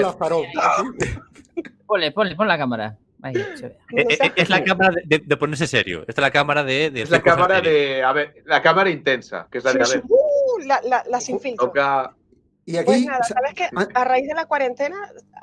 [1.87, 2.97] Ponle, ponle, pon la cámara.
[3.23, 3.77] Ahí se ve.
[3.97, 5.99] Eh, eh, es la cámara de, de- ponerse serio.
[6.07, 6.89] Esta es la cámara de.
[6.89, 8.03] de Es la cámara de.
[8.03, 9.81] A ver, la cámara intensa, que es la de.
[9.81, 11.67] A Sí, sí, ver, uh, la, la, la sin filtro.
[11.67, 12.15] toca.
[12.65, 14.95] Y aquí, Pues nada, sa- sabes que a raíz de la cuarentena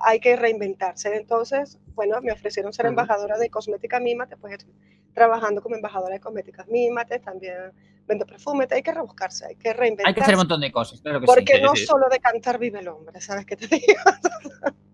[0.05, 1.17] hay que reinventarse.
[1.17, 4.73] Entonces, bueno, me ofrecieron ser embajadora de cosmética Mímate, pues estoy
[5.15, 7.73] trabajando como embajadora de cosméticas Mímate, también
[8.07, 10.15] vendo perfumes, hay que rebuscarse, hay que Hay reinventarse.
[10.15, 11.61] que hacer un montón de cosas, claro que porque sí.
[11.63, 14.01] no solo de cantar vive el hombre, ¿sabes qué te digo?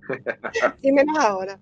[0.82, 1.58] y menos ahora.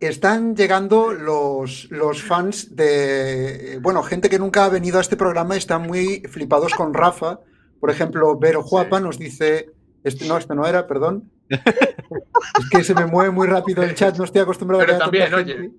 [0.00, 5.56] Están llegando los, los fans de, bueno, gente que nunca ha venido a este programa
[5.56, 7.40] están muy flipados con Rafa.
[7.80, 9.70] Por ejemplo, Vero Juapa nos dice,
[10.04, 11.30] este no, este no era, perdón.
[11.50, 15.32] Es que se me mueve muy rápido el chat, no estoy acostumbrado Pero a también,
[15.34, 15.70] oye.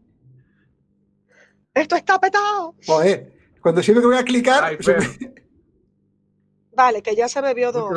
[1.73, 2.73] Esto está petado.
[3.61, 4.99] Cuando siempre que voy a clicar, Ay, se Fer.
[4.99, 5.33] me-
[6.75, 7.91] Vale, que ya se bebió dos.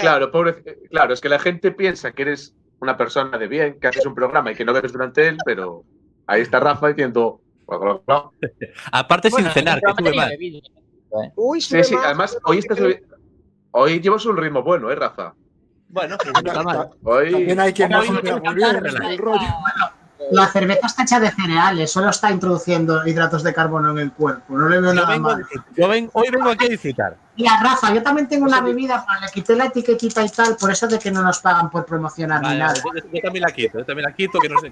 [0.00, 3.88] Claro, pobre, claro, es que la gente piensa que eres una persona de bien, que
[3.88, 5.84] haces un programa y que no bebes durante él, pero
[6.26, 7.40] ahí está Rafa diciendo.
[8.92, 10.28] Aparte sin Bueno, cenar, que sube más.
[10.30, 10.60] bebido.
[11.36, 13.02] Uy, Sí, sube sí, más, además hoy que-
[13.76, 15.34] Hoy llevas un ritmo bueno, ¿eh, Rafa?
[15.88, 16.90] Bueno, pues no está mal.
[17.02, 17.32] Hoy.
[17.32, 19.40] también hay quien no muy bien el rollo.
[20.30, 24.56] La cerveza está hecha de cereales, solo está introduciendo hidratos de carbono en el cuerpo.
[24.56, 25.38] No le veo Yo nada vengo mal.
[25.38, 25.72] disfrutar.
[25.76, 27.16] Yo ven- hoy vengo aquí a disfrutar.
[27.36, 30.70] Mira, Rafa, yo también tengo una bebida, pero le quité la etiquetita y tal, por
[30.70, 32.74] eso de que no nos pagan por promocionar ni nada.
[32.74, 32.82] yo,
[33.12, 34.70] yo también la quito, yo también la quito, que no se,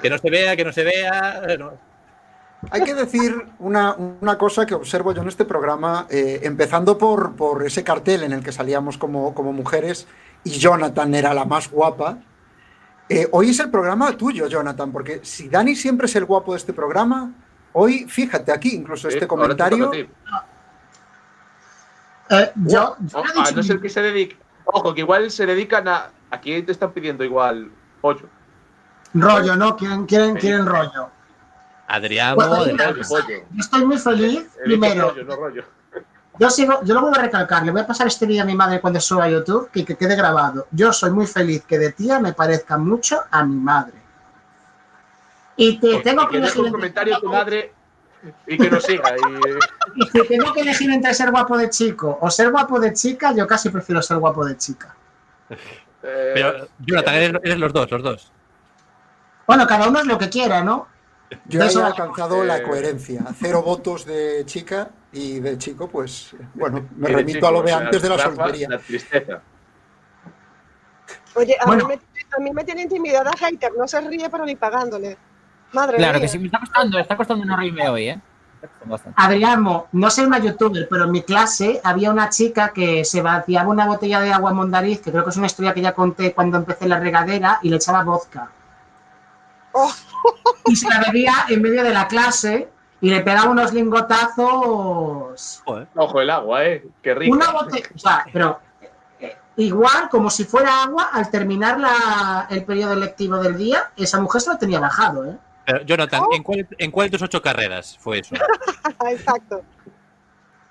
[0.00, 1.42] que, no se vea, que no se vea.
[1.48, 1.72] eh, no.
[2.70, 7.36] Hay que decir una, una cosa que observo yo en este programa, eh, empezando por,
[7.36, 10.06] por ese cartel en el que salíamos como, como mujeres
[10.44, 12.18] y Jonathan era la más guapa.
[13.08, 16.58] Eh, hoy es el programa tuyo, Jonathan, porque si Dani siempre es el guapo de
[16.58, 17.32] este programa,
[17.74, 19.90] hoy, fíjate aquí, incluso Sí, este comentario.
[22.30, 24.36] Eh, yo, yo O- no he a dicho no ser ni- que se dedique.
[24.64, 26.10] Ojo, que igual se dedican a.
[26.30, 28.28] Aquí te están pidiendo igual pollo.
[29.12, 29.76] rollo, ¿no?
[29.76, 31.10] Quieren, quieren, quieren rollo.
[31.86, 33.02] Adrián, Bueno, de mira, pollo.
[33.06, 33.28] pollo.
[33.50, 35.08] Yo estoy muy feliz, primero.
[35.10, 35.64] pollo, no rollo.
[36.38, 38.54] Yo sigo, yo lo vuelvo a recalcar, le voy a pasar este vídeo a mi
[38.54, 40.66] madre cuando suba a YouTube, que, que quede grabado.
[40.72, 43.94] Yo soy muy feliz que de tía me parezca mucho a mi madre.
[45.56, 47.72] Y te tengo Y que que un comentario a tu madre
[48.46, 49.14] y que nos siga.
[49.16, 52.92] Y, y si tengo que elegir entre ser guapo de chico o ser guapo de
[52.92, 54.94] chica, yo casi prefiero ser guapo de chica.
[56.02, 58.32] eh, Pero, Jonathan, eres, eres los dos, los dos.
[59.46, 60.88] Bueno, cada uno es lo que quiera, ¿no?
[61.46, 63.24] yo he alcanzado la eh, coherencia.
[63.38, 67.72] Cero votos de chica y de chico, pues, bueno, me remito chico, a lo de
[67.72, 68.68] antes de la Rafa, soltería.
[68.68, 69.42] La tristeza.
[71.34, 71.88] Oye, a, Bueno.
[71.88, 72.00] mí me,
[72.36, 75.16] a mí me tiene intimidad a hater, no se ríe, pero ni pagándole.
[75.72, 76.22] Madre Claro mía.
[76.22, 78.20] que sí, me está costando, está costando no reírme hoy, ¿eh?
[79.16, 83.68] Adriano, no soy una youtuber, pero en mi clase había una chica que se vaciaba
[83.68, 86.56] una botella de agua mondariz, que creo que es una historia que ya conté cuando
[86.56, 88.50] empecé la regadera, y le echaba vodka.
[89.72, 89.92] Oh.
[90.66, 92.68] Y se la bebía en medio de la clase
[93.04, 95.62] y le pegaba unos lingotazos.
[95.64, 95.88] Joder.
[95.94, 96.86] Ojo, el agua, ¿eh?
[97.02, 97.34] Qué rico.
[97.36, 98.60] Una botella, o sea, pero
[99.20, 104.20] eh, igual como si fuera agua, al terminar la- el periodo lectivo del día, esa
[104.20, 105.36] mujer se lo tenía bajado, ¿eh?
[105.66, 108.34] Pero, Jonathan, ¿en cuál, ¿en cuál de tus ocho carreras fue eso?
[109.10, 109.62] Exacto.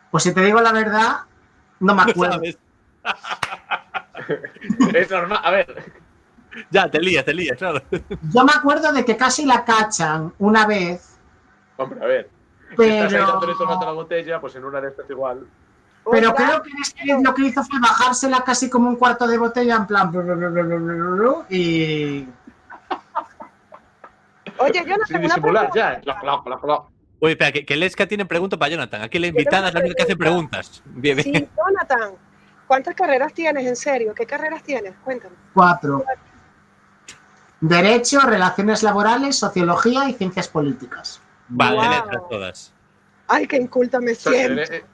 [0.09, 1.17] Pues si te digo la verdad,
[1.79, 2.41] no me acuerdo.
[4.93, 5.39] Es normal.
[5.43, 5.91] A ver,
[6.71, 7.81] Ya, te lías, te lías, claro.
[7.91, 11.12] Yo me acuerdo de que casi la cachan una vez,
[11.83, 12.29] Hombre, a ver.
[12.69, 14.89] Si estás ahí pero, dándole todo el rato a la botella, pues en una de
[14.89, 15.45] estas igual.
[16.09, 19.37] pero creo que en este lo que hizo fue bajársela casi como un cuarto de
[19.37, 22.27] botella en plan blu, blu, blu, blu, blu, blu, blu, y
[24.59, 26.01] Oye, yo no Sin disimular, ya.
[27.19, 29.01] Oye, espera, que, que Lesca tiene pregunta para Jonathan.
[29.01, 30.59] Aquí la invitada es la única que hace pregunta.
[30.61, 30.83] preguntas.
[30.85, 31.33] Bien, bien.
[31.33, 32.11] Sí, Jonathan,
[32.67, 34.13] ¿cuántas carreras tienes en serio?
[34.13, 34.93] ¿Qué carreras tienes?
[35.03, 35.35] Cuéntame.
[35.53, 36.03] cuatro.
[37.61, 41.21] Derecho, relaciones laborales, sociología y ciencias políticas.
[41.49, 41.89] Vale, Wow.
[41.89, 42.73] letras todas.
[43.27, 44.61] Ay, qué inculta me siento.
[44.61, 44.85] eh,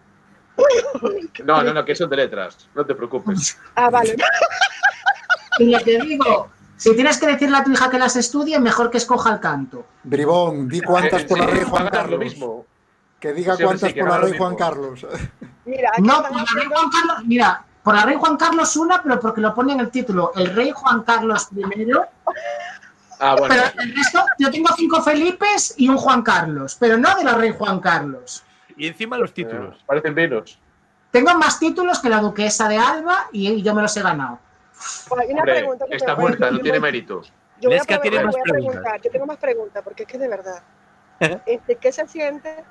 [1.45, 2.69] No, no, no, que son de letras.
[2.75, 3.57] No te preocupes.
[3.75, 4.15] Ah, vale.
[5.59, 8.89] Y lo que digo, si tienes que decirle a tu hija que las estudie, mejor
[8.89, 9.85] que escoja el canto.
[10.03, 12.19] Bribón, di cuántas Eh, por la rey Juan lo Carlos.
[12.19, 12.65] mismo.
[13.19, 14.55] Que diga cuántas por la rey Juan.
[14.55, 15.05] Carlos.
[15.65, 19.19] Mira, No, por la rey Juan Carlos, mira, por la rey Juan Carlos una, pero
[19.19, 21.91] porque lo pone en el título, el rey Juan Carlos I,
[23.19, 23.53] Ah, bueno.
[23.53, 27.35] pero el resto, yo tengo cinco Felipes y un Juan Carlos, pero no de la
[27.35, 28.43] rey Juan Carlos.
[28.77, 29.75] Y encima los títulos.
[29.77, 30.59] Eh, Parecen vinos.
[31.11, 34.39] Tengo más títulos que la duquesa de Alba y yo me los he ganado.
[35.17, 37.21] Hay una Hombre, pregunta que está muerta, no tiene mérito.
[37.59, 40.09] Yo voy a, probar- tiene voy más a preguntar, yo tengo más preguntas, porque es
[40.09, 40.63] que de verdad,
[41.45, 42.63] este, ¿qué se siente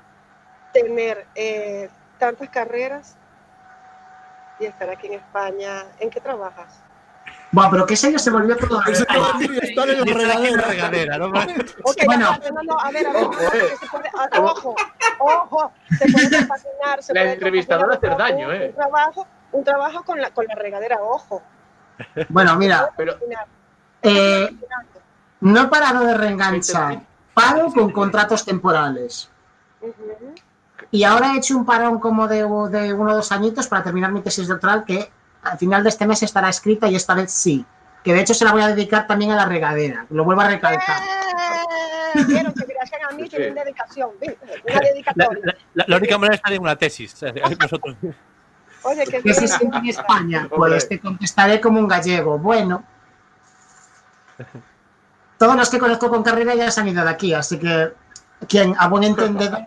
[0.73, 3.15] tener eh, tantas carreras
[4.59, 5.85] y estar aquí en España?
[5.99, 6.81] ¿En qué trabajas?
[7.51, 8.79] Bueno, pero que serio se volvió todo.
[8.87, 9.03] Eso
[9.61, 10.67] estar en la regadera.
[10.67, 11.27] regadera, ¿no?
[11.27, 11.35] Ok,
[11.97, 12.37] ya, Bueno.
[12.41, 13.73] ya, no, no, a ver, a ver, eh.
[13.79, 14.09] se puede-
[14.39, 14.75] ojo,
[15.19, 18.67] ojo, se puede compaginar, se La puede entrevistadora compaginar hace daño, un- eh.
[18.69, 21.41] Un trabajo, un trabajo con la, con la regadera, ojo.
[22.29, 23.17] Bueno, mira, Pero
[24.03, 24.55] eh,
[25.41, 27.01] no he parado de reenganchar.
[27.33, 29.29] Paro con contratos temporales.
[30.91, 32.37] Y ahora he hecho un parón como de,
[32.69, 35.11] de uno o dos añitos para terminar mi tesis doctoral que
[35.43, 37.65] al final de este mes estará escrita y esta vez sí.
[38.03, 40.05] Que de hecho se la voy a dedicar también a la regadera.
[40.09, 41.01] Lo vuelvo a recalcar.
[42.15, 43.59] Eh, Vieron que gracias a mí Sí, tienen sí.
[43.59, 44.09] dedicación,
[44.65, 45.39] La, dedicatoria.
[45.43, 47.21] la- la- la única manera es estar en una tesis.
[47.23, 47.95] eh, Nosotros.
[48.83, 50.47] Oye, que ¿Qué se siente en España?
[50.55, 52.37] Pues te contestaré como un gallego.
[52.39, 52.83] Bueno.
[55.37, 57.93] Todos los que conozco con carrera ya se han ido de aquí, así que
[58.47, 59.59] quien a buen entendedor.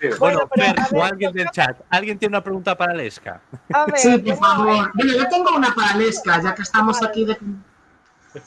[0.00, 1.76] Sí, Bueno, Bueno, pero, Fer, o alguien del chat.
[1.90, 3.40] ¿Alguien tiene una pregunta para Lesca?
[3.72, 4.90] A ver, Sí, por favor.
[4.94, 7.36] Bueno, yo tengo una paralesca, ya que estamos aquí de.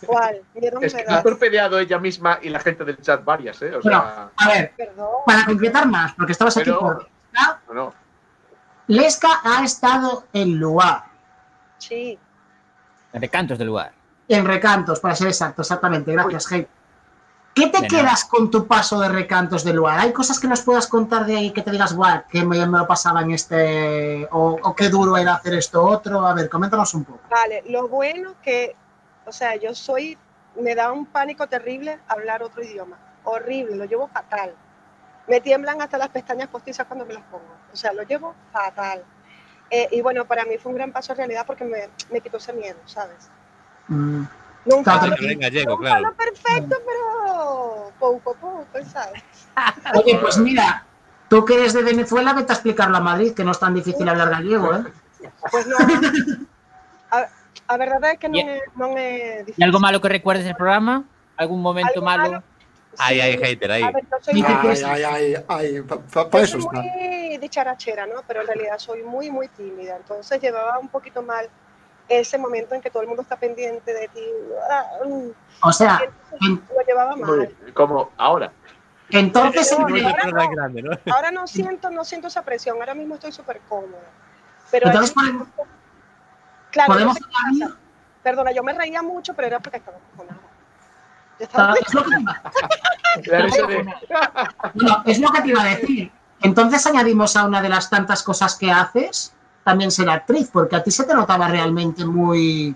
[0.05, 0.41] ¿Cuál?
[0.81, 3.75] Es que ha torpedeado ella misma y la gente del chat varias, ¿eh?
[3.75, 5.07] O sea, A ver, Perdón.
[5.25, 7.07] para concretar más, porque estabas aquí por.
[7.67, 7.93] no, no.
[8.87, 11.03] Lesca ha estado en Luar,
[11.77, 12.17] Sí.
[13.13, 13.91] De cantos del lugar.
[14.27, 16.11] en Recantos, para ser exacto, exactamente.
[16.11, 16.67] Gracias, Hey.
[17.53, 19.99] ¿Qué te De quedas con tu paso de Recantos de Luar?
[19.99, 22.77] ¿Hay cosas que nos puedas contar de ahí que te digas, guau, que me, me
[22.77, 24.25] lo pasaba en este.
[24.31, 26.25] O, o qué duro era hacer esto otro?
[26.25, 27.19] A ver, coméntanos un poco.
[27.29, 28.75] Vale, lo bueno que,
[29.25, 30.17] o sea, yo soy,
[30.55, 32.97] me da un pánico terrible hablar otro idioma.
[33.25, 34.55] Horrible, lo llevo fatal.
[35.27, 37.53] Me tiemblan hasta las pestañas postizas cuando me las pongo.
[37.73, 39.03] O sea, lo llevo fatal.
[39.69, 42.37] Eh, y bueno, para mí fue un gran paso en realidad porque me, me quitó
[42.37, 43.29] ese miedo, ¿sabes?
[43.87, 44.23] Mm,
[44.65, 46.13] Nunca En gallego, nunca claro.
[46.15, 49.23] perfecto, pero poco a poco, ¿sabes?
[49.95, 50.85] Oye, pues mira,
[51.29, 54.07] tú que eres de Venezuela, vete a explicarlo a Madrid, que no es tan difícil
[54.07, 54.83] hablar gallego, ¿eh?
[55.49, 55.75] Pues no.
[57.11, 57.27] A,
[57.67, 59.63] a verdade é que non Y- é, non é ¿Y difícil.
[59.65, 61.03] algo malo que recuerdes del programa?
[61.37, 62.23] ¿Algún momento Algo malo?
[62.31, 62.43] malo?
[62.97, 63.21] Ahí Sí.
[63.21, 63.83] hay hater ahí.
[63.83, 68.05] A ver, yo soy Dice muy- que Ay, ay, ay, ay, para soy muy dicharachera,
[68.05, 68.21] ¿no?
[68.27, 69.95] Pero en realidad soy muy, muy tímida.
[69.97, 71.47] Entonces llevaba un poquito mal
[72.09, 74.23] ese momento en que todo el mundo está pendiente de ti.
[74.69, 75.29] Ah, mm.
[75.63, 77.55] O sea, entonces lo llevaba mal.
[77.73, 78.51] Como ahora.
[79.09, 80.49] entonces No, es ahora no.
[80.51, 80.91] grande, ¿no?
[81.13, 82.77] Ahora no siento, no siento esa presión.
[82.79, 83.99] Ahora mismo estoy súper cómoda.
[84.71, 85.47] Pero Entonces, ahí- podemos-
[86.71, 87.17] claro, podemos
[87.59, 87.73] no sé.
[88.23, 90.39] Perdona, yo me reía mucho, pero era porque estaba cojonada.
[91.39, 93.41] Estaba Ah, es lo que te
[94.73, 96.11] bueno, es lo que te iba a decir.
[96.41, 100.83] Entonces añadimos a una de las tantas cosas que haces, también ser actriz, porque a
[100.83, 102.75] ti se te notaba realmente muy,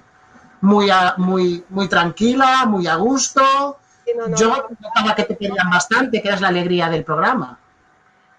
[0.61, 3.79] muy, a- muy, muy tranquila, muy a gusto.
[4.05, 4.69] Sí, no, no, Yo no.
[4.79, 7.57] notaba que te querían bastante, que eras la alegría del programa.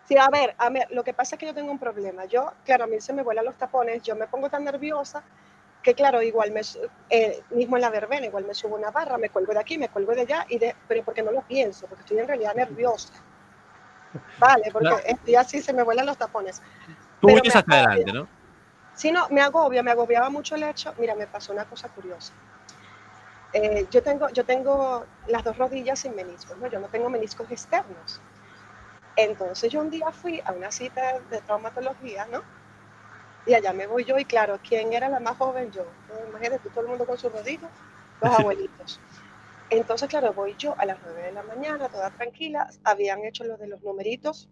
[0.06, 2.26] Sí, a ver, a ver, lo que pasa es que yo tengo un problema.
[2.26, 5.22] Yo, claro, a mí se me vuelan los tapones, yo me pongo tan nerviosa
[5.82, 6.78] que, claro, igual me, su-
[7.11, 9.88] eh, mismo en la verbena, igual me subo una barra, me cuelgo de aquí, me
[9.88, 13.12] cuelgo de allá, y de, pero porque no lo pienso, porque estoy en realidad nerviosa.
[14.38, 15.02] Vale, porque Claro.
[15.06, 16.62] estoy así, se me vuelan los tapones.
[17.20, 18.28] Tú huyes hacia adelante, ¿no?
[18.96, 20.94] Si no, me agobia, me agobiaba mucho el hecho.
[20.98, 22.32] Mira, me pasó una cosa curiosa.
[23.52, 26.66] Eh, yo, tengo, yo tengo las dos rodillas sin meniscos, ¿no?
[26.66, 28.22] Yo no tengo meniscos externos.
[29.16, 32.42] Entonces yo un día fui a una cita de traumatología, ¿no?
[33.44, 35.70] Y allá me voy yo y claro, ¿quién era la más joven?
[35.70, 35.82] Yo.
[36.09, 37.70] Eh, Imagínate, todo el mundo con sus rodillas.
[38.20, 39.00] los abuelitos.
[39.68, 42.70] Entonces, claro, voy yo a las 9 de la mañana, toda tranquila.
[42.85, 44.48] Habían hecho lo de los numeritos.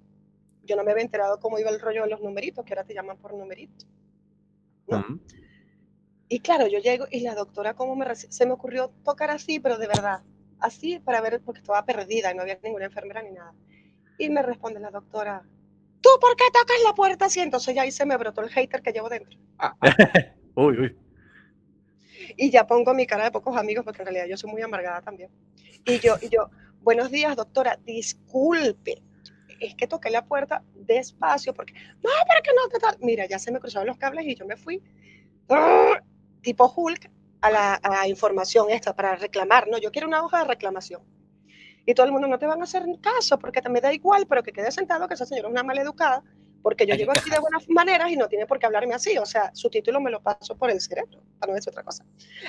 [0.65, 2.95] Yo no me había enterado cómo iba el rollo de los numeritos, que ahora te
[2.95, 3.87] llaman por numerito.
[4.89, 5.21] ¿No?
[6.29, 9.79] Y claro, yo llego y la doctora, como me se me ocurrió tocar así, pero
[9.79, 10.23] de verdad,
[10.59, 13.55] así para ver, porque estaba perdida y no había ninguna enfermera ni nada.
[14.19, 15.43] Y me responde la doctora,
[16.01, 17.41] ¿tú por qué tocas la puerta así?
[17.41, 19.39] Entonces ya ahí se me brotó el hater que llevo dentro.
[20.57, 20.97] Uy, uy.
[22.37, 25.03] Y ya pongo mi cara de pocos amigos, porque en realidad yo soy muy amargada
[25.03, 25.31] también.
[25.85, 26.49] Y yo, y yo,
[26.81, 29.03] buenos días, doctora, disculpe.
[29.61, 32.97] Es que toqué la puerta despacio porque, no, pero que no te tal.
[33.01, 34.83] Mira, ya se me cruzaron los cables y yo me fui,
[36.43, 39.79] tipo Hulk, a la, a la información esta para reclamar, ¿no?
[39.79, 41.03] Yo quiero una hoja de reclamación.
[41.87, 44.43] Y todo el mundo no te van a hacer caso porque también da igual, pero
[44.43, 46.23] que quede sentado que esa señora es una maleducada,
[46.63, 49.19] porque yo llego aquí de buenas maneras y no tiene por qué hablarme así.
[49.19, 52.05] O sea, su título me lo paso por el cerebro, para no decir otra cosa.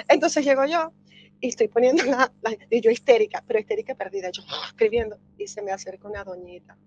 [0.09, 0.93] Entonces llego yo
[1.41, 5.61] y estoy poniendo la, la- y yo histérica, pero histérica perdida, yo escribiendo y se
[5.63, 6.77] me acerca una doñita.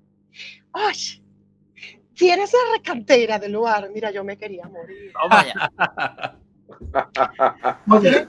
[0.73, 1.23] ¡Ay!
[2.15, 3.89] ¿Tienes la recantera del lugar?
[3.95, 5.13] Mira, yo me quería morir.
[5.13, 6.37] Toma ya.
[7.91, 8.27] Oye,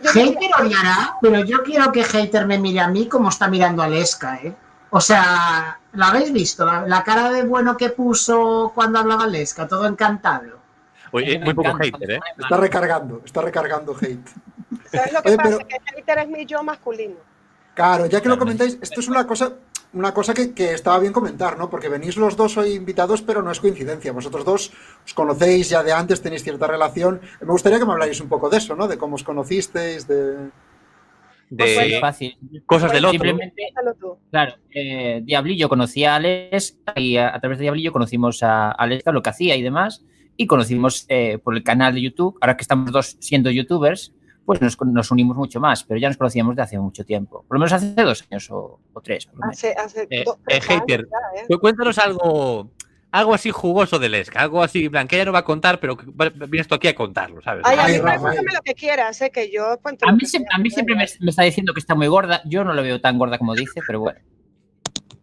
[0.00, 3.82] Yo hater odiará, pero yo quiero que hater me mire a mí como está mirando
[3.82, 4.54] a Lesca, ¿eh?
[4.90, 6.64] O sea, ¿la habéis visto?
[6.64, 10.58] La, la cara de bueno que puso cuando hablaba Lesca, todo encantado.
[11.12, 12.20] Oye, muy poco hater, ¿eh?
[12.38, 14.28] Está recargando, está recargando hate.
[14.90, 15.48] ¿Sabes lo que Oye, pasa?
[15.58, 17.16] pero- Que hater es mi yo masculino.
[17.74, 19.52] Claro, ya que lo comentáis, esto es una cosa,
[19.92, 21.70] una cosa que, que estaba bien comentar, ¿no?
[21.70, 24.12] Porque venís los dos hoy invitados, pero no es coincidencia.
[24.12, 24.72] Vosotros dos
[25.04, 27.20] os conocéis ya de antes, tenéis cierta relación.
[27.40, 28.86] Me gustaría que me habláis un poco de eso, ¿no?
[28.88, 30.50] De cómo os conocisteis, de...
[31.56, 32.36] Pues Es De fácil.
[32.66, 33.12] cosas del otro.
[33.12, 33.62] Simplemente,
[34.30, 39.12] claro, eh, Diablillo conocía a Aleska y a, a través de Diablillo conocimos a Aleska,
[39.12, 40.04] lo que hacía y demás.
[40.36, 44.12] Y conocimos eh, por el canal de YouTube, ahora que estamos dos siendo youtubers,
[44.48, 47.44] pues nos, nos unimos mucho más, pero ya nos conocíamos de hace mucho tiempo.
[47.46, 49.26] Por lo menos hace dos años o, o tres.
[49.26, 49.58] por lo menos.
[49.58, 51.02] Hace, hace Eh, dos, eh, hater.
[51.02, 51.44] ya, ¿eh?
[51.46, 52.70] Cu- Cuéntanos algo,
[53.12, 55.78] algo así jugoso del Esca, algo así, en plan, que ella no va a contar,
[55.80, 55.98] pero
[56.48, 57.62] vienes tú aquí a contarlo, ¿sabes?
[57.66, 59.28] Ay, a Ay, mí pregúntame lo que quieras, ¿eh?
[59.30, 60.70] que yo cuento A mí, a ¿eh?
[60.70, 62.40] siempre me, me está diciendo que está muy gorda.
[62.46, 64.18] Yo no lo veo tan gorda como dice, pero bueno.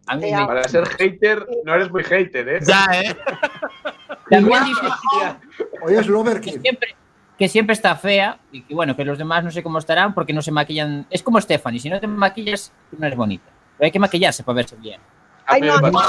[0.06, 0.46] A mí me-.
[0.46, 2.60] Para ser hater, no eres muy hater, ¿eh?
[2.64, 3.16] Ya, ¿eh?
[4.30, 6.60] también dice Hoy es que Loverkid.
[6.60, 6.94] siempre,
[7.38, 10.32] que siempre está fea y que bueno, que los demás no sé cómo estarán porque
[10.32, 11.06] no se maquillan.
[11.10, 13.44] Es como Stephanie, si no te maquillas, tú no eres bonita.
[13.78, 15.00] Pero hay que maquillarse para verse bien.
[15.46, 16.00] Ay, no, no.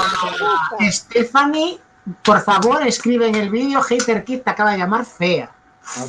[0.90, 1.78] Stephanie,
[2.24, 5.54] por favor, escribe en el vídeo, hater kid te acaba de llamar fea.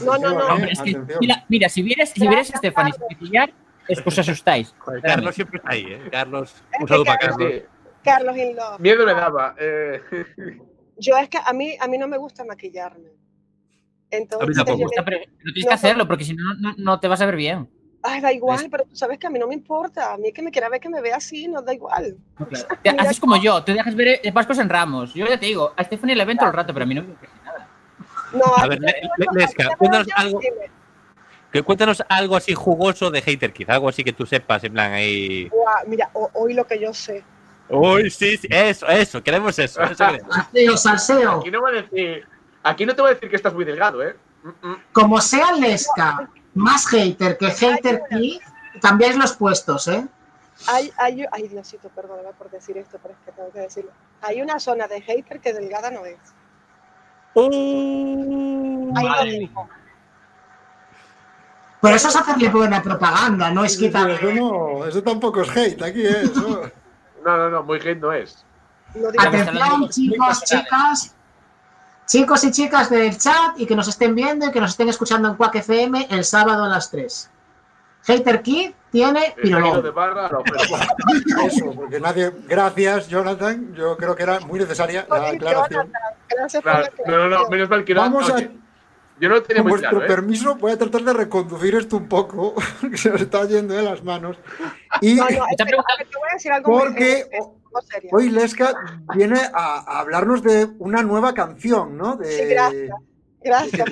[0.05, 0.29] No, no, no.
[0.29, 1.17] Atención, Hombre, es que, atención.
[1.21, 3.53] mira, mira, si vieres, si vieres a Stephanie sin maquillar,
[3.87, 4.73] es que os asustáis.
[4.79, 6.09] Joder, Carlos siempre está ahí, ¿eh?
[6.11, 7.61] Carlos, un saludo para Carlos- Carlos.
[7.63, 8.79] Sí, Carlos in love.
[8.79, 9.55] miedo le daba.
[9.59, 10.01] eh.
[10.97, 13.09] Yo es que a mí, a mí no me gusta maquillarme.
[14.11, 14.63] Entonces, le-
[15.03, 15.17] pero,
[15.53, 17.69] tienes que hacerlo porque si no, no, no te vas a ver bien.
[18.01, 20.13] ay, da igual, pero tú sabes que a mí no me importa.
[20.13, 22.17] A mí que me quiera ver que me vea así, no da igual.
[22.81, 25.13] Te- haces como yo, te dejas ver eh, Pascos en Ramos.
[25.13, 27.03] Yo ya te digo, a Stephanie le ven todo el rato, pero a mí no
[27.03, 27.67] me interesa nada.
[28.33, 28.79] No, A mí ver,
[29.33, 30.39] Lesca, a cuéntanos algo.
[30.39, 30.71] dime.
[31.51, 34.91] Que cuéntanos algo así jugoso de Hater Kid, algo así que tú sepas, en plan
[34.93, 35.49] ahí.
[35.87, 37.23] Mira, ho- hoy lo que yo sé.
[37.69, 39.81] Uy, sí, sí, eso, eso, queremos eso.
[39.81, 40.33] eso queremos.
[40.35, 41.31] Salseo, salseo.
[41.39, 42.27] Aquí no voy a decir.
[42.63, 44.15] Aquí no te voy a decir que estás muy delgado, ¿eh?
[44.43, 44.83] Mm, mm.
[44.91, 48.39] Como sea Lesca más hater que hater kid,
[48.81, 50.07] cambiáis los puestos, ¿eh?
[50.67, 53.91] Hay, hay, ay, Diosito, perdóname por decir esto, pero es que tengo que decirlo.
[54.21, 56.19] Hay una zona de hater que delgada no es.
[57.33, 59.69] Uh, Ahí lo.
[61.81, 63.85] Pero eso es hacerle buena propaganda, no es Sí.
[63.85, 66.23] Eso, no, eso tampoco es hate, aquí ¿eh?
[66.23, 66.69] eso.
[67.23, 68.45] No, no, no, muy hate no es.
[69.17, 71.15] Atención, chicos, chicas,
[72.09, 75.29] chicos y chicas del chat y que nos estén viendo y que nos estén escuchando
[75.29, 77.29] en Quack FM el sábado a las 3.
[78.05, 79.85] Hater Kid tiene pirolón.
[81.45, 82.31] Eso, porque nadie.
[82.47, 83.73] Gracias, Jonathan.
[83.75, 85.87] Yo creo que era muy necesaria la aclaración.
[85.87, 88.01] Jonathan, Gracias por Claro, la no, no, no, menos mal que no.
[88.01, 88.41] Vamos no, a-
[89.19, 90.15] yo- Yo no lo tenía Con muy vuestro claro, ¿eh?
[90.15, 92.55] permiso, voy a tratar de reconducir esto un poco,
[92.91, 94.37] que se nos está yendo de las manos.
[95.01, 97.25] Y No, no, te voy a decir algo porque
[98.11, 98.73] hoy Lesca
[99.15, 102.15] viene a, a hablarnos de una nueva canción, ¿no?
[102.15, 102.89] De, Sí, gracias.
[103.41, 103.87] Gracias.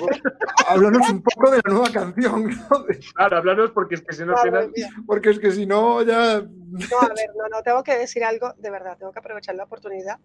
[0.68, 2.84] Háblanos un poco de la nueva canción, ¿no?
[3.14, 4.72] Claro, hablarnos porque es que si no al Madre final.
[4.76, 4.88] mía.
[5.06, 6.42] porque es que si no, ya.
[6.42, 9.64] No, a ver, no, no, tengo que decir algo, de verdad, tengo que aprovechar la
[9.64, 10.18] oportunidad.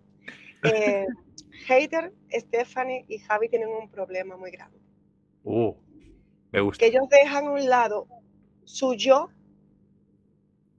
[0.64, 1.06] Eh,
[1.68, 4.78] Hater, Stephanie y Javi tienen un problema muy grande.
[5.44, 5.74] Uh,
[6.52, 6.80] me gusta.
[6.84, 8.08] Que ellos dejan a un lado
[8.64, 9.30] su yo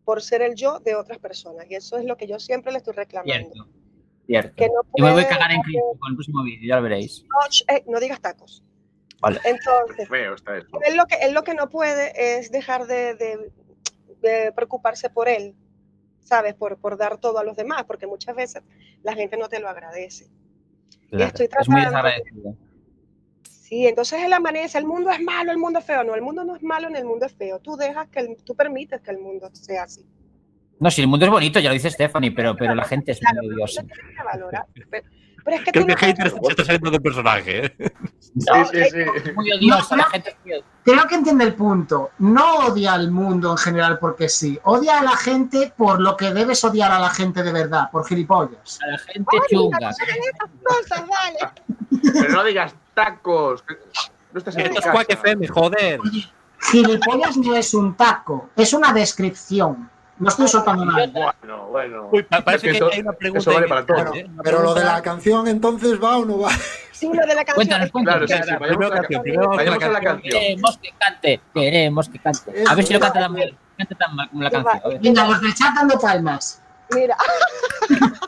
[0.04, 1.66] por ser el yo de otras personas.
[1.70, 3.32] Y eso es lo que yo siempre le estoy reclamando.
[3.32, 3.68] Cierto.
[4.26, 4.54] Cierto.
[4.56, 6.82] Que no Y me voy a cagar en Cristo con el próximo vídeo, ya lo
[6.82, 7.24] veréis.
[7.24, 8.62] No, eh, no digas tacos.
[9.44, 10.68] Entonces, Feo está eso.
[10.86, 13.52] él lo que, él lo que no puede es dejar de, de-
[14.20, 15.54] de preocuparse por él,
[16.20, 16.54] ¿sabes?
[16.54, 18.62] Por, por dar todo a los demás, porque muchas veces
[19.02, 20.26] la gente no te lo agradece.
[21.08, 22.56] Claro, estoy es muy tratando- desagradecido.
[23.74, 26.04] Sí, entonces él amanece, el mundo es malo, el mundo es feo.
[26.04, 27.58] No, el mundo no es malo, ni el mundo es feo.
[27.58, 30.06] Tú dejas que el- tú permites que el mundo sea así.
[30.78, 33.18] No, si el mundo es bonito, ya lo dice Stephanie, pero, pero la gente es
[33.18, 33.84] Claro, muy odiosa.
[35.44, 37.66] Pero, es que Creo tú que no hater se está saliendo del personaje.
[37.66, 37.92] ¿eh?
[38.34, 39.32] No, Sí, sí, sí.
[39.32, 40.68] Muy odiosa, No, la gente es muy odiosa.
[40.84, 42.10] Creo que entiende el punto.
[42.18, 44.58] No odia al mundo en general porque sí.
[44.64, 48.06] Odia a la gente por lo que debes odiar a la gente de verdad, por
[48.06, 48.78] gilipollas.
[48.82, 49.78] A la gente chunga.
[49.80, 52.12] no hagan esas cosas, vale.
[52.12, 53.64] Pero no digas tacos.
[54.32, 54.92] No estás en Esto es casa.
[54.92, 56.00] Quack FM, joder.
[56.70, 59.90] Gilipollas no es un taco, es una descripción.
[60.16, 61.06] No estoy soltando nada.
[61.40, 62.08] Bueno, bueno.
[62.12, 63.40] Uy, pa- parece que que eso- hay una pregunta.
[63.40, 63.96] eso vale para todo.
[63.98, 64.02] ¿eh?
[64.04, 66.50] Bueno, Una pero lo de la canción entonces va o no va.
[66.92, 67.54] Sí, lo de la canción.
[67.56, 68.26] Cuéntanos, cuéntanos.
[68.30, 70.20] Claro, sí, sí, primero la canción, primero la.
[70.22, 72.64] Queremos que cante, queremos que cante.
[72.68, 74.98] A ver si lo canta tan mal, canta tan mal como la canción.
[75.02, 76.62] Venga, los del chat dando palmas.
[76.94, 77.16] Mira,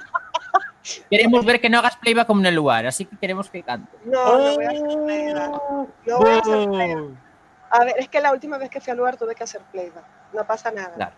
[1.10, 3.90] Queremos ver que no hagas playback como en el lugar, así que queremos que cante.
[4.04, 5.60] no, no voy a hacer playback.
[6.06, 6.98] No voy a hacer playback.
[6.98, 7.10] Oh.
[7.70, 10.04] A ver, es que la última vez que fui al lugar tuve que hacer playback.
[10.32, 10.92] No pasa nada.
[10.94, 11.14] Claro.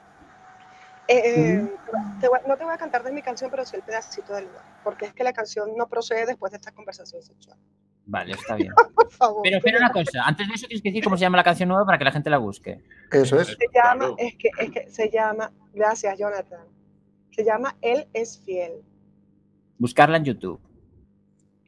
[1.09, 1.72] Eh, eh,
[2.20, 4.44] te voy- no te voy a cantar de mi canción, pero sí el pedacito del
[4.44, 4.62] lugar.
[4.84, 7.59] Porque es que la canción no procede después de esta conversación sexual.
[8.04, 8.72] Vale, está bien.
[8.94, 9.40] Por favor.
[9.42, 11.68] Pero espera una cosa, antes de eso tienes que decir cómo se llama la canción
[11.68, 12.82] nueva para que la gente la busque.
[13.11, 13.48] Eso es.
[13.48, 14.16] Se llama, Claro.
[14.18, 16.66] es que, es que se llama, gracias Jonathan,
[17.30, 18.82] se llama Él es fiel.
[19.78, 20.61] Buscarla en YouTube.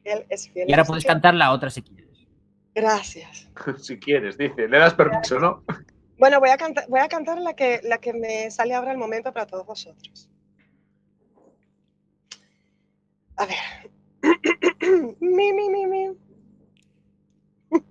[0.03, 0.67] Él es fiel.
[0.69, 2.27] Y ahora puedes cantar la otra si quieres.
[2.75, 3.47] Gracias.
[3.77, 4.67] Si quieres, dice.
[4.67, 5.63] Le das permiso, ¿no?
[6.21, 8.97] Bueno, voy a cantar, voy a cantar la que, la que me sale ahora al
[8.99, 10.29] momento para todos vosotros.
[13.37, 13.57] A ver.
[15.19, 16.15] mi, mi, mi, mi.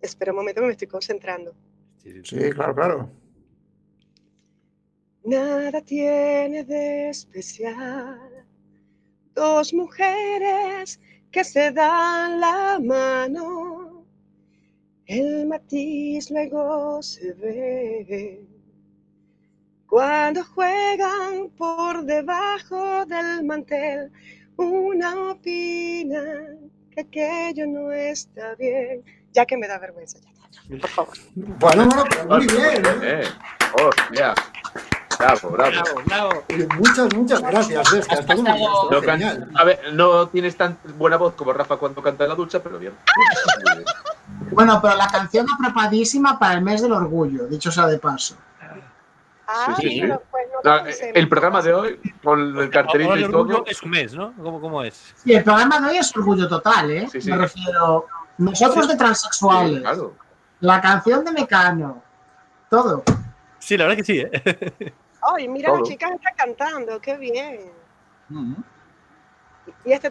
[0.00, 1.54] Espera un momento que me estoy concentrando.
[2.24, 3.10] Sí, claro, claro.
[5.24, 8.46] Nada tiene de especial
[9.34, 10.98] dos mujeres
[11.30, 13.85] que se dan la mano.
[15.06, 18.44] El matiz luego se ve
[19.86, 24.10] cuando juegan por debajo del mantel.
[24.56, 26.20] Una opina
[26.90, 29.04] que aquello no está bien.
[29.32, 30.18] Ya que me da vergüenza.
[30.18, 31.14] Ya, ya, por favor.
[31.36, 32.86] Bueno, bueno, pero muy bien.
[32.86, 33.22] ¿eh?
[33.22, 33.24] Eh,
[33.80, 34.34] hostia.
[35.18, 35.70] Bravo, bravo.
[35.70, 36.44] Bravo, bravo.
[36.78, 37.92] Muchas, muchas gracias.
[37.92, 39.50] Es que No can-.
[39.54, 42.78] A ver, no tienes tan buena voz como Rafa cuando canta en la ducha, pero
[42.80, 42.94] bien.
[44.52, 48.36] Bueno, pero la canción apropadísima para el mes del orgullo, dicho sea de paso.
[49.48, 50.00] Ah, sí, sí.
[50.00, 53.66] bueno, pues no el programa de hoy, con el cartelito el orgullo todo.
[53.66, 54.32] es un mes, ¿no?
[54.42, 55.14] ¿Cómo, cómo es?
[55.22, 57.08] Sí, el programa de hoy es orgullo total, ¿eh?
[57.10, 57.30] Sí, sí.
[57.30, 58.06] Me refiero.
[58.38, 60.14] Nosotros de transexuales, Sí, claro.
[60.60, 62.02] la canción de Mecano,
[62.68, 63.04] todo.
[63.60, 64.92] Sí, la verdad que sí, ¿eh?
[65.22, 65.78] Ay, mira, Todo.
[65.80, 67.70] las chicas están cantando, qué bien.
[68.28, 68.54] Mm.
[69.84, 70.10] Y este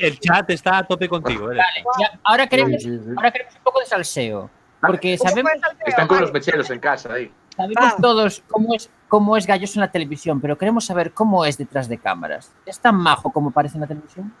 [0.00, 1.56] el chat está a tope contigo, ¿eh?
[1.56, 3.10] Vale, ya, ahora, queremos, Sí, sí, sí.
[3.16, 4.50] ahora queremos un poco de salseo.
[4.80, 6.26] Porque sabemos, salseo, Están con vale.
[6.26, 7.32] los mecheros en casa ahí.
[7.56, 7.96] sabemos Ah.
[8.00, 11.88] todos cómo es, cómo es Galloso en la televisión, pero queremos saber cómo es detrás
[11.88, 12.52] de cámaras.
[12.66, 14.34] ¿Es tan majo como parece en la televisión?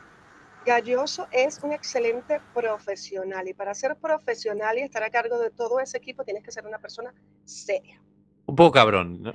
[0.64, 5.80] Galloso es un excelente profesional y para ser profesional y estar a cargo de todo
[5.80, 7.12] ese equipo tienes que ser una persona
[7.44, 8.00] seria.
[8.46, 9.32] Un poco cabrón, ¿no?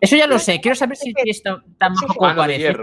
[0.00, 0.60] Eso ya lo sé.
[0.60, 2.74] Quiero saber si es tan, majo como parece.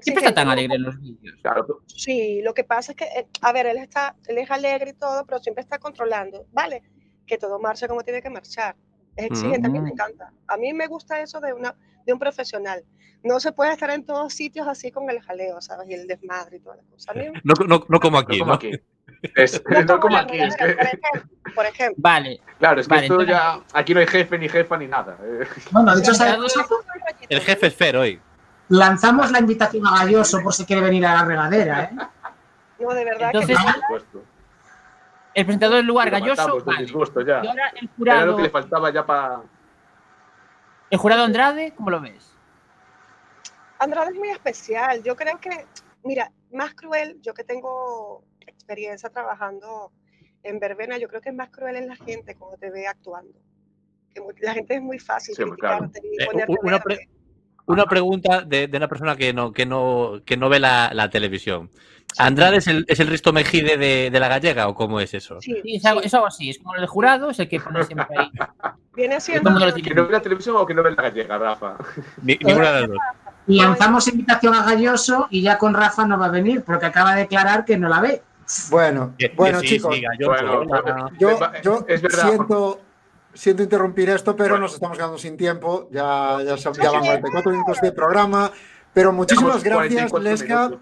[0.00, 0.52] Siempre está tan ¿no?
[0.52, 1.36] alegre en los vídeos.
[1.42, 1.80] Claro.
[1.86, 4.94] Sí, lo que pasa es que, eh, a ver, él está, él es alegre y
[4.94, 6.82] todo, pero siempre está controlando, ¿vale?
[7.26, 8.76] Que todo marche como tiene que marchar.
[9.16, 9.92] Es exigente, a mí me Mm.
[9.92, 10.32] encanta.
[10.46, 11.74] A mí me gusta eso de, una,
[12.06, 12.84] de un profesional.
[13.24, 15.88] No se puede estar en todos sitios así con el jaleo, ¿sabes?
[15.90, 17.10] Y el desmadre y toda la cosa.
[17.10, 18.54] A mí, No, no, no como No aquí, como ¿no?
[18.56, 18.70] aquí.
[19.34, 20.38] Es- no no como aquí.
[20.40, 21.22] Es que, por, ejemplo,
[21.56, 21.96] por ejemplo.
[21.98, 23.64] Vale, claro, es que Vale, esto entonces- ya.
[23.72, 25.18] Aquí no hay jefe, ni jefa, ni nada.
[25.96, 26.76] dicho sea de Entonces- paso,
[27.28, 28.20] El jefe es Fer hoy.
[28.68, 31.90] Lanzamos la invitación a Galloso por si quiere venir a la regadera, ¿eh?
[32.80, 34.24] No, de verdad Entonces- que supuesto.
[35.34, 36.64] el presentador del lugar Lo Galloso.
[36.64, 36.86] Vale.
[36.86, 37.42] ya.
[37.44, 39.42] Y ahora el Era jurado, lo que le faltaba ya para.
[40.90, 42.34] el jurado Andrade, ¿cómo lo ves?
[43.78, 45.02] Andrade es muy especial.
[45.02, 45.66] Yo creo que,
[46.04, 49.92] mira, más cruel, yo que tengo experiencia trabajando
[50.42, 53.38] en verbena, yo creo que es más cruel en la gente cuando te ve actuando.
[54.14, 55.90] Que la gente es muy fácil Sí, muy claro.
[55.90, 57.08] criticarte y Eh, ponerte una pre-
[57.68, 61.08] Una pregunta de, de una persona que no, que no, que no ve la, la
[61.10, 61.70] televisión.
[62.16, 65.40] ¿Andrade es el, es el Risto Mejide de, de la gallega o cómo es eso?
[65.42, 66.06] Sí, Sí, es algo, sí.
[66.06, 66.50] es algo así.
[66.50, 68.30] Es como el jurado, es el que pone siempre ahí.
[68.96, 71.76] Viene siendo ¿Que no ve la televisión o que no ve la gallega, Rafa?
[72.22, 72.98] Ni- ninguna de las dos.
[73.46, 77.20] Lanzamos invitación a Galloso y ya con Rafa no va a venir porque acaba de
[77.22, 78.22] declarar que no la ve.
[78.70, 82.28] Bueno, bueno, sí, chicos, siga, yo- Bueno, yo, es verdad.
[82.28, 82.80] siento,
[83.38, 84.64] siento interrumpir esto, pero Bueno.
[84.64, 85.88] nos estamos quedando sin tiempo.
[85.90, 88.50] Ya, ya, son- ya van 44 minutos de programa.
[88.92, 90.64] Pero muchísimas gracias, 44 Lesca.
[90.68, 90.80] minutos.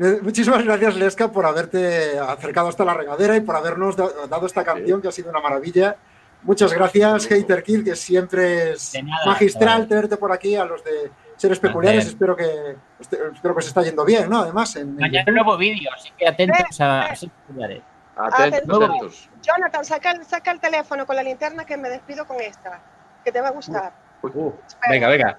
[0.00, 4.46] Eh, Muchísimas gracias, Lesca, por haberte acercado hasta la regadera y por habernos da- dado
[4.46, 5.96] esta canción que ha sido una maravilla.
[6.44, 11.10] Muchas gracias, Hater Kid, que siempre es nada, magistral tenerte por aquí, a los de
[11.36, 12.06] Seres Peculiares.
[12.06, 14.38] Espero que, este- espero que se está yendo bien, ¿no?
[14.42, 15.34] Además, en, en Mañana YouTube.
[15.34, 17.82] nuevo vídeo, así que atentos a, a ser populares.
[18.18, 18.82] Atentos, Atentos.
[18.82, 19.30] atentos.
[19.42, 22.80] Jonathan, saca, el- saca el teléfono con la linterna que me despido con esta,
[23.24, 23.92] que te va a gustar.
[24.22, 24.90] Uh, Espera.
[24.92, 25.38] venga, venga.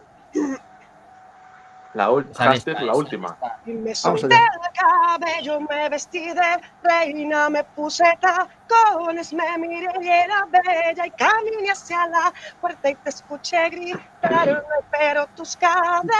[1.93, 2.07] La,
[2.53, 3.29] esta, la última.
[3.33, 3.59] esta.
[3.65, 9.91] Y me Vamos solté el cabello, me vestí de reina, me puse tacones, me miré
[9.99, 16.11] y era bella y caminé hacia la puerta y te escuché gritar, pero tus cadenas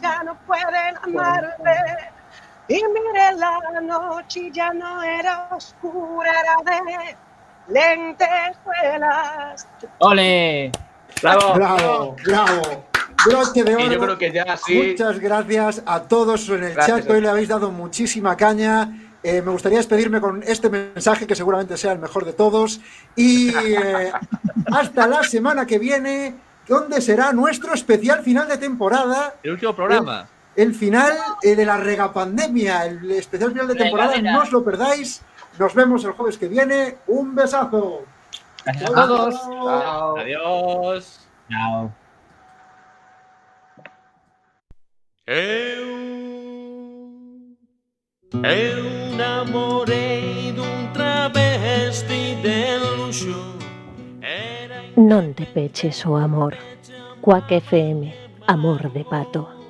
[0.00, 1.76] ya no pueden amarme.
[2.68, 7.16] Y miré la noche y ya no era oscura, era de
[7.68, 9.68] lentejuelas.
[9.98, 10.72] ¡Ole!
[11.22, 11.54] ¡Bravo!
[11.54, 12.84] Bravo, bravo.
[13.26, 14.90] Broche de Y yo creo que ya sí.
[14.90, 17.00] Muchas gracias a todos en el Gracias.
[17.00, 18.90] chat, hoy le habéis dado muchísima caña.
[19.22, 22.80] Eh, me gustaría despedirme con este mensaje, que seguramente sea el mejor de todos.
[23.16, 24.12] Y eh,
[24.72, 26.34] hasta la semana que viene,
[26.68, 29.34] donde será nuestro especial final de temporada.
[29.42, 30.28] El último programa.
[30.56, 34.12] El final eh, de la regapandemia, el especial final de temporada.
[34.12, 34.32] Regadera.
[34.32, 35.22] No os lo perdáis.
[35.58, 36.98] Nos vemos el jueves que viene.
[37.06, 38.02] Un besazo.
[38.64, 39.34] Gracias a todos.
[39.34, 40.16] Chao.
[40.16, 41.28] Adiós.
[41.50, 41.92] Chao.
[45.26, 45.86] Eu,
[48.44, 53.56] eu namorei dun travesti de luxo
[54.20, 56.60] Era Non te peches o amor.
[57.24, 58.12] Cuac FM,
[58.46, 59.63] amor de pato.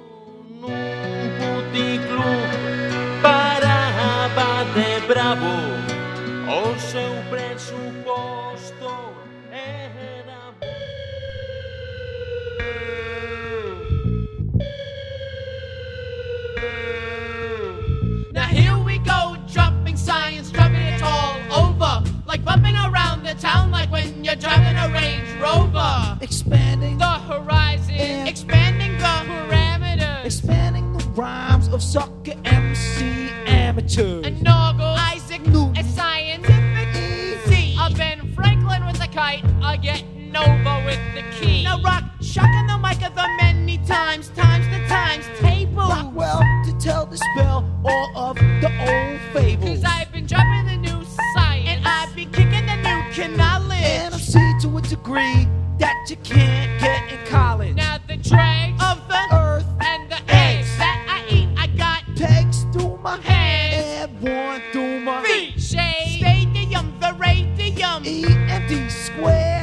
[24.34, 26.18] You're driving a Range Rover.
[26.20, 30.24] expanding The horizon, expanding the parameters.
[30.24, 34.26] expanding the rhymes of sucker MC amateurs.
[34.26, 37.76] And Noggle, Isaac Newton, a scientific easy.
[37.80, 41.62] A Ben Franklin with a kite, a get Nova with the key.
[41.62, 45.76] Now rock, shocking the mic of the many times, times the times table.
[45.76, 49.68] Rockwell to tell the spell all of the old fables.
[49.68, 51.04] Cause I've been dropping the new
[51.36, 53.73] science, and I've been kicking the new knowledge.
[54.34, 55.46] See to a degree
[55.78, 57.76] that you can't get in college.
[57.76, 62.64] Now the dregs of the Earth and the eggs that I eat, I got pegs
[62.72, 64.10] through my Hands.
[64.10, 65.60] and one through my feet.
[65.62, 68.04] Shade, stadium, the radium.
[68.04, 69.53] E and D square.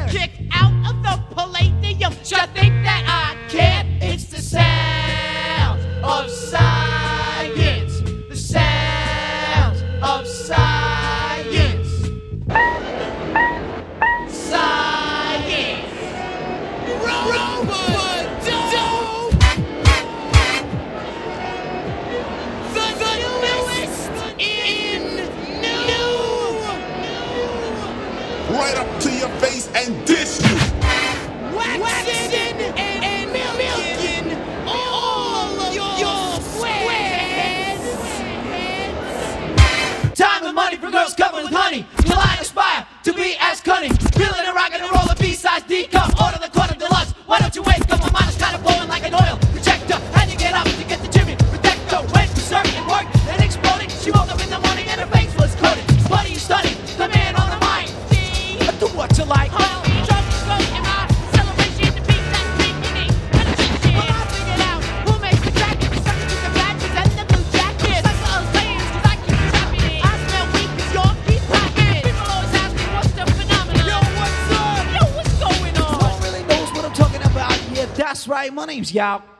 [78.93, 79.30] Y'all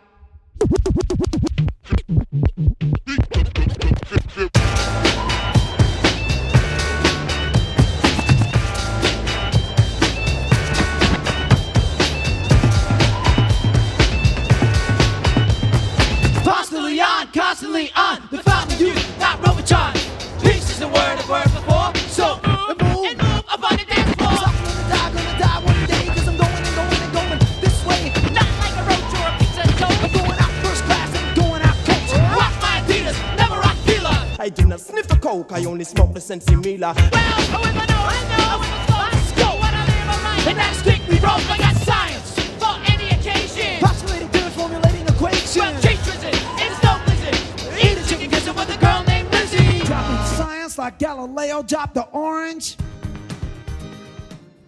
[35.51, 36.95] I only smoke the Sensi Mila.
[41.21, 43.77] Wrong, I got science for any occasion.
[43.79, 45.55] Postulating theory, formulating equations.
[45.55, 47.37] Well, cheese drizzle, it's no blizzard.
[47.77, 49.85] Eat a chicken with a girl named Lizzie.
[49.85, 52.75] Dropping science like Galileo dropped the orange.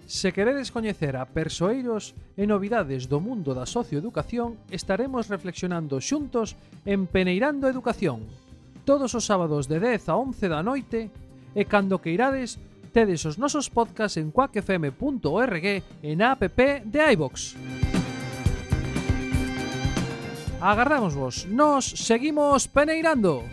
[0.06, 6.54] Se queredes coñecer a persoeiros e novidades do mundo da socioeducación, estaremos reflexionando xuntos
[6.86, 8.30] en Peneirando Educación,
[8.86, 11.10] todos os sábados de 10 a 11 da noite
[11.56, 12.60] e cando queirades
[12.94, 15.66] tedes os nosos podcasts en quackfm.org
[16.04, 17.58] e na app de iVox.
[20.62, 23.44] Agardámosvos, nos seguimos peneirando.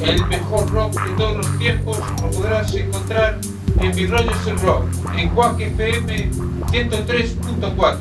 [0.00, 3.40] El mejor rock de todos los tiempos lo podrás encontrar
[3.80, 4.84] en Mi Rollo el Rock,
[5.16, 6.30] en Quack FM
[6.66, 7.98] 103.4,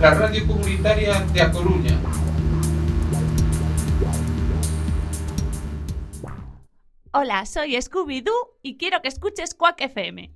[0.00, 1.98] la radio comunitaria de A Coruña.
[7.12, 10.35] Hola, soy Scooby-Doo y quiero que escuches Quack FM.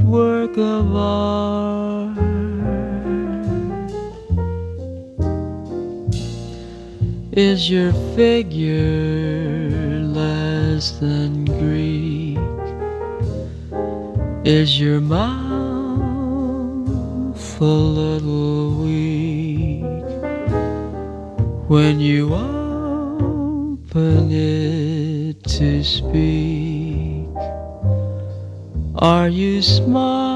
[0.00, 2.18] work of art.
[7.32, 9.70] Is your figure
[10.20, 12.38] less than Greek?
[14.44, 15.36] Is your mouth
[17.60, 19.84] a little weak
[21.68, 24.85] when you open it
[25.56, 27.26] to speak?
[28.96, 30.35] Are you smart?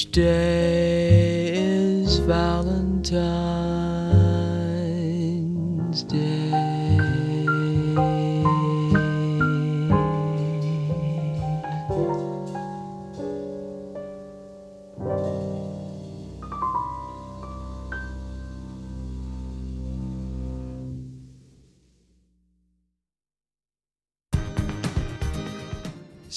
[0.00, 2.69] Each day is Valentine's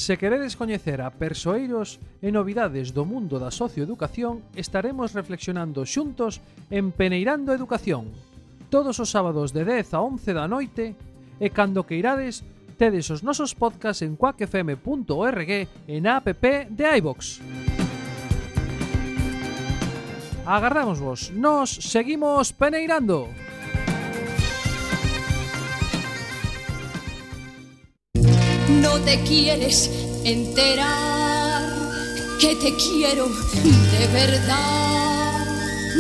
[0.04, 6.92] Se queredes coñecer a persoeiros e novidades do mundo da socioeducación, estaremos reflexionando xuntos en
[6.92, 8.12] Peneirando Educación,
[8.68, 11.00] todos os sábados de 10 a 11 da noite,
[11.40, 12.44] e cando que irades,
[12.76, 15.52] tedes os nosos podcasts en quackfm.org
[15.88, 17.40] e na app de iVox.
[20.44, 23.32] Agardamos vos, nos seguimos peneirando.
[28.84, 29.90] No te quieres
[30.26, 31.64] enterar
[32.38, 35.46] que te quiero de verdad.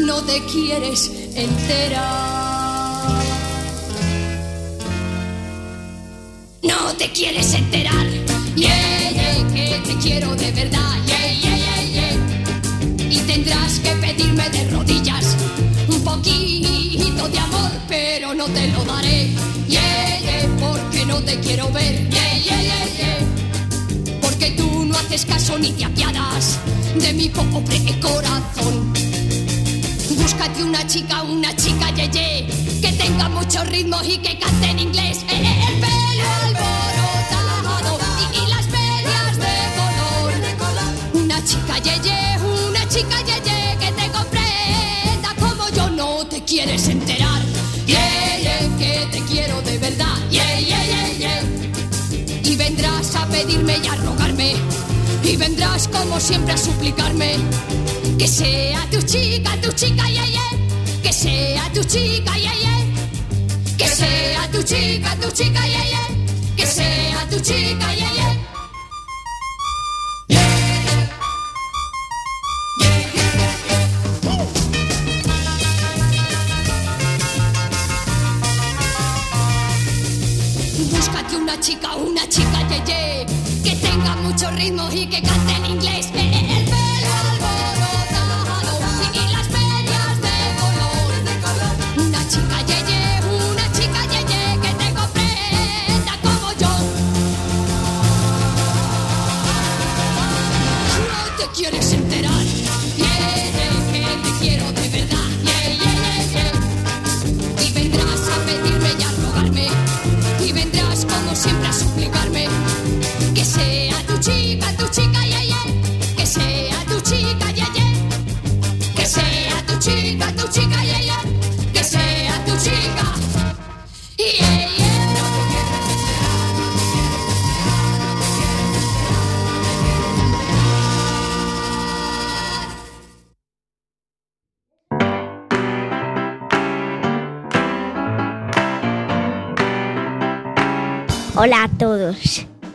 [0.05, 2.03] No te quieres enterar.
[6.61, 8.05] No te quieres enterar.
[8.57, 10.93] Yeah, yeah, que te quiero de verdad.
[11.05, 13.09] Yeah, yeah, yeah, yeah.
[13.09, 15.37] Y tendrás que pedirme de rodillas
[16.15, 19.29] poquito de amor, pero no te lo daré.
[19.67, 22.09] Yeah, yeah, porque no te quiero ver.
[22.09, 24.19] Yeah, yeah, yeah, yeah.
[24.21, 26.59] Porque tú no haces caso ni te apiadas
[26.99, 28.93] de mi pobre corazón.
[30.17, 32.47] Búscate una chica, una chica yeye,
[32.81, 35.17] que tenga mucho ritmo y que cante en inglés.
[35.29, 36.02] Eh, eh, el
[53.53, 54.53] pedirme y a rogarme.
[55.23, 57.37] Y vendrás como siempre a suplicarme.
[58.17, 61.01] Que sea tu chica, tu chica, yeah, yeah.
[61.01, 63.77] Que sea tu chica, yeah, yeah.
[63.77, 66.55] Que sea tu chica, tu chica, yeah, yeah.
[66.55, 68.39] Que sea tu chica, yeah, yeah.
[80.91, 83.22] Búscate una chica, una chica yeye Que
[83.93, 86.12] tenga mucho ritmo y que cante en inglés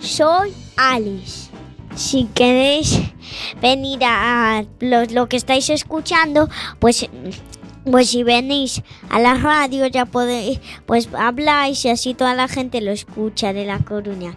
[0.01, 1.51] soy Alice.
[1.97, 3.01] Si queréis
[3.61, 6.49] venir a lo, que estáis escuchando,
[6.79, 7.09] pues,
[7.91, 12.81] pues si venís a la radio ya podéis, pues habláis y así toda la gente
[12.81, 14.35] lo escucha de La Coruña.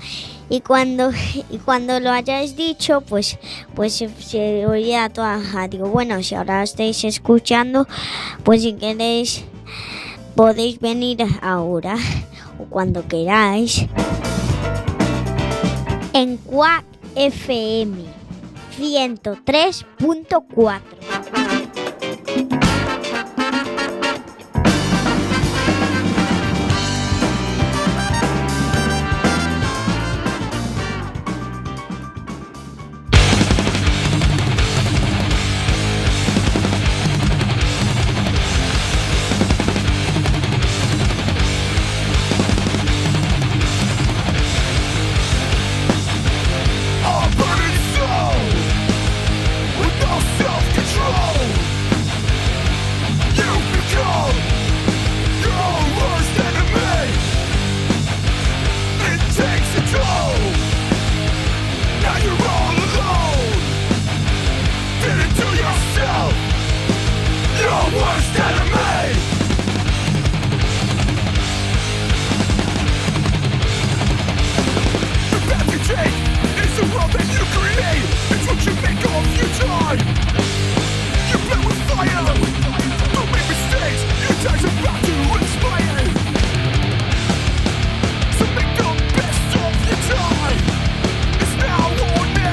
[0.49, 1.11] Y cuando,
[1.49, 3.37] y cuando lo hayáis dicho, pues,
[3.75, 5.85] pues se, se a toda la radio.
[5.87, 7.87] Bueno, si ahora estáis escuchando,
[8.43, 9.43] pues si queréis
[10.35, 11.95] podéis venir ahora
[12.57, 13.87] o cuando queráis
[16.13, 16.85] en Quack
[17.15, 18.05] FM
[18.77, 21.60] 103.4.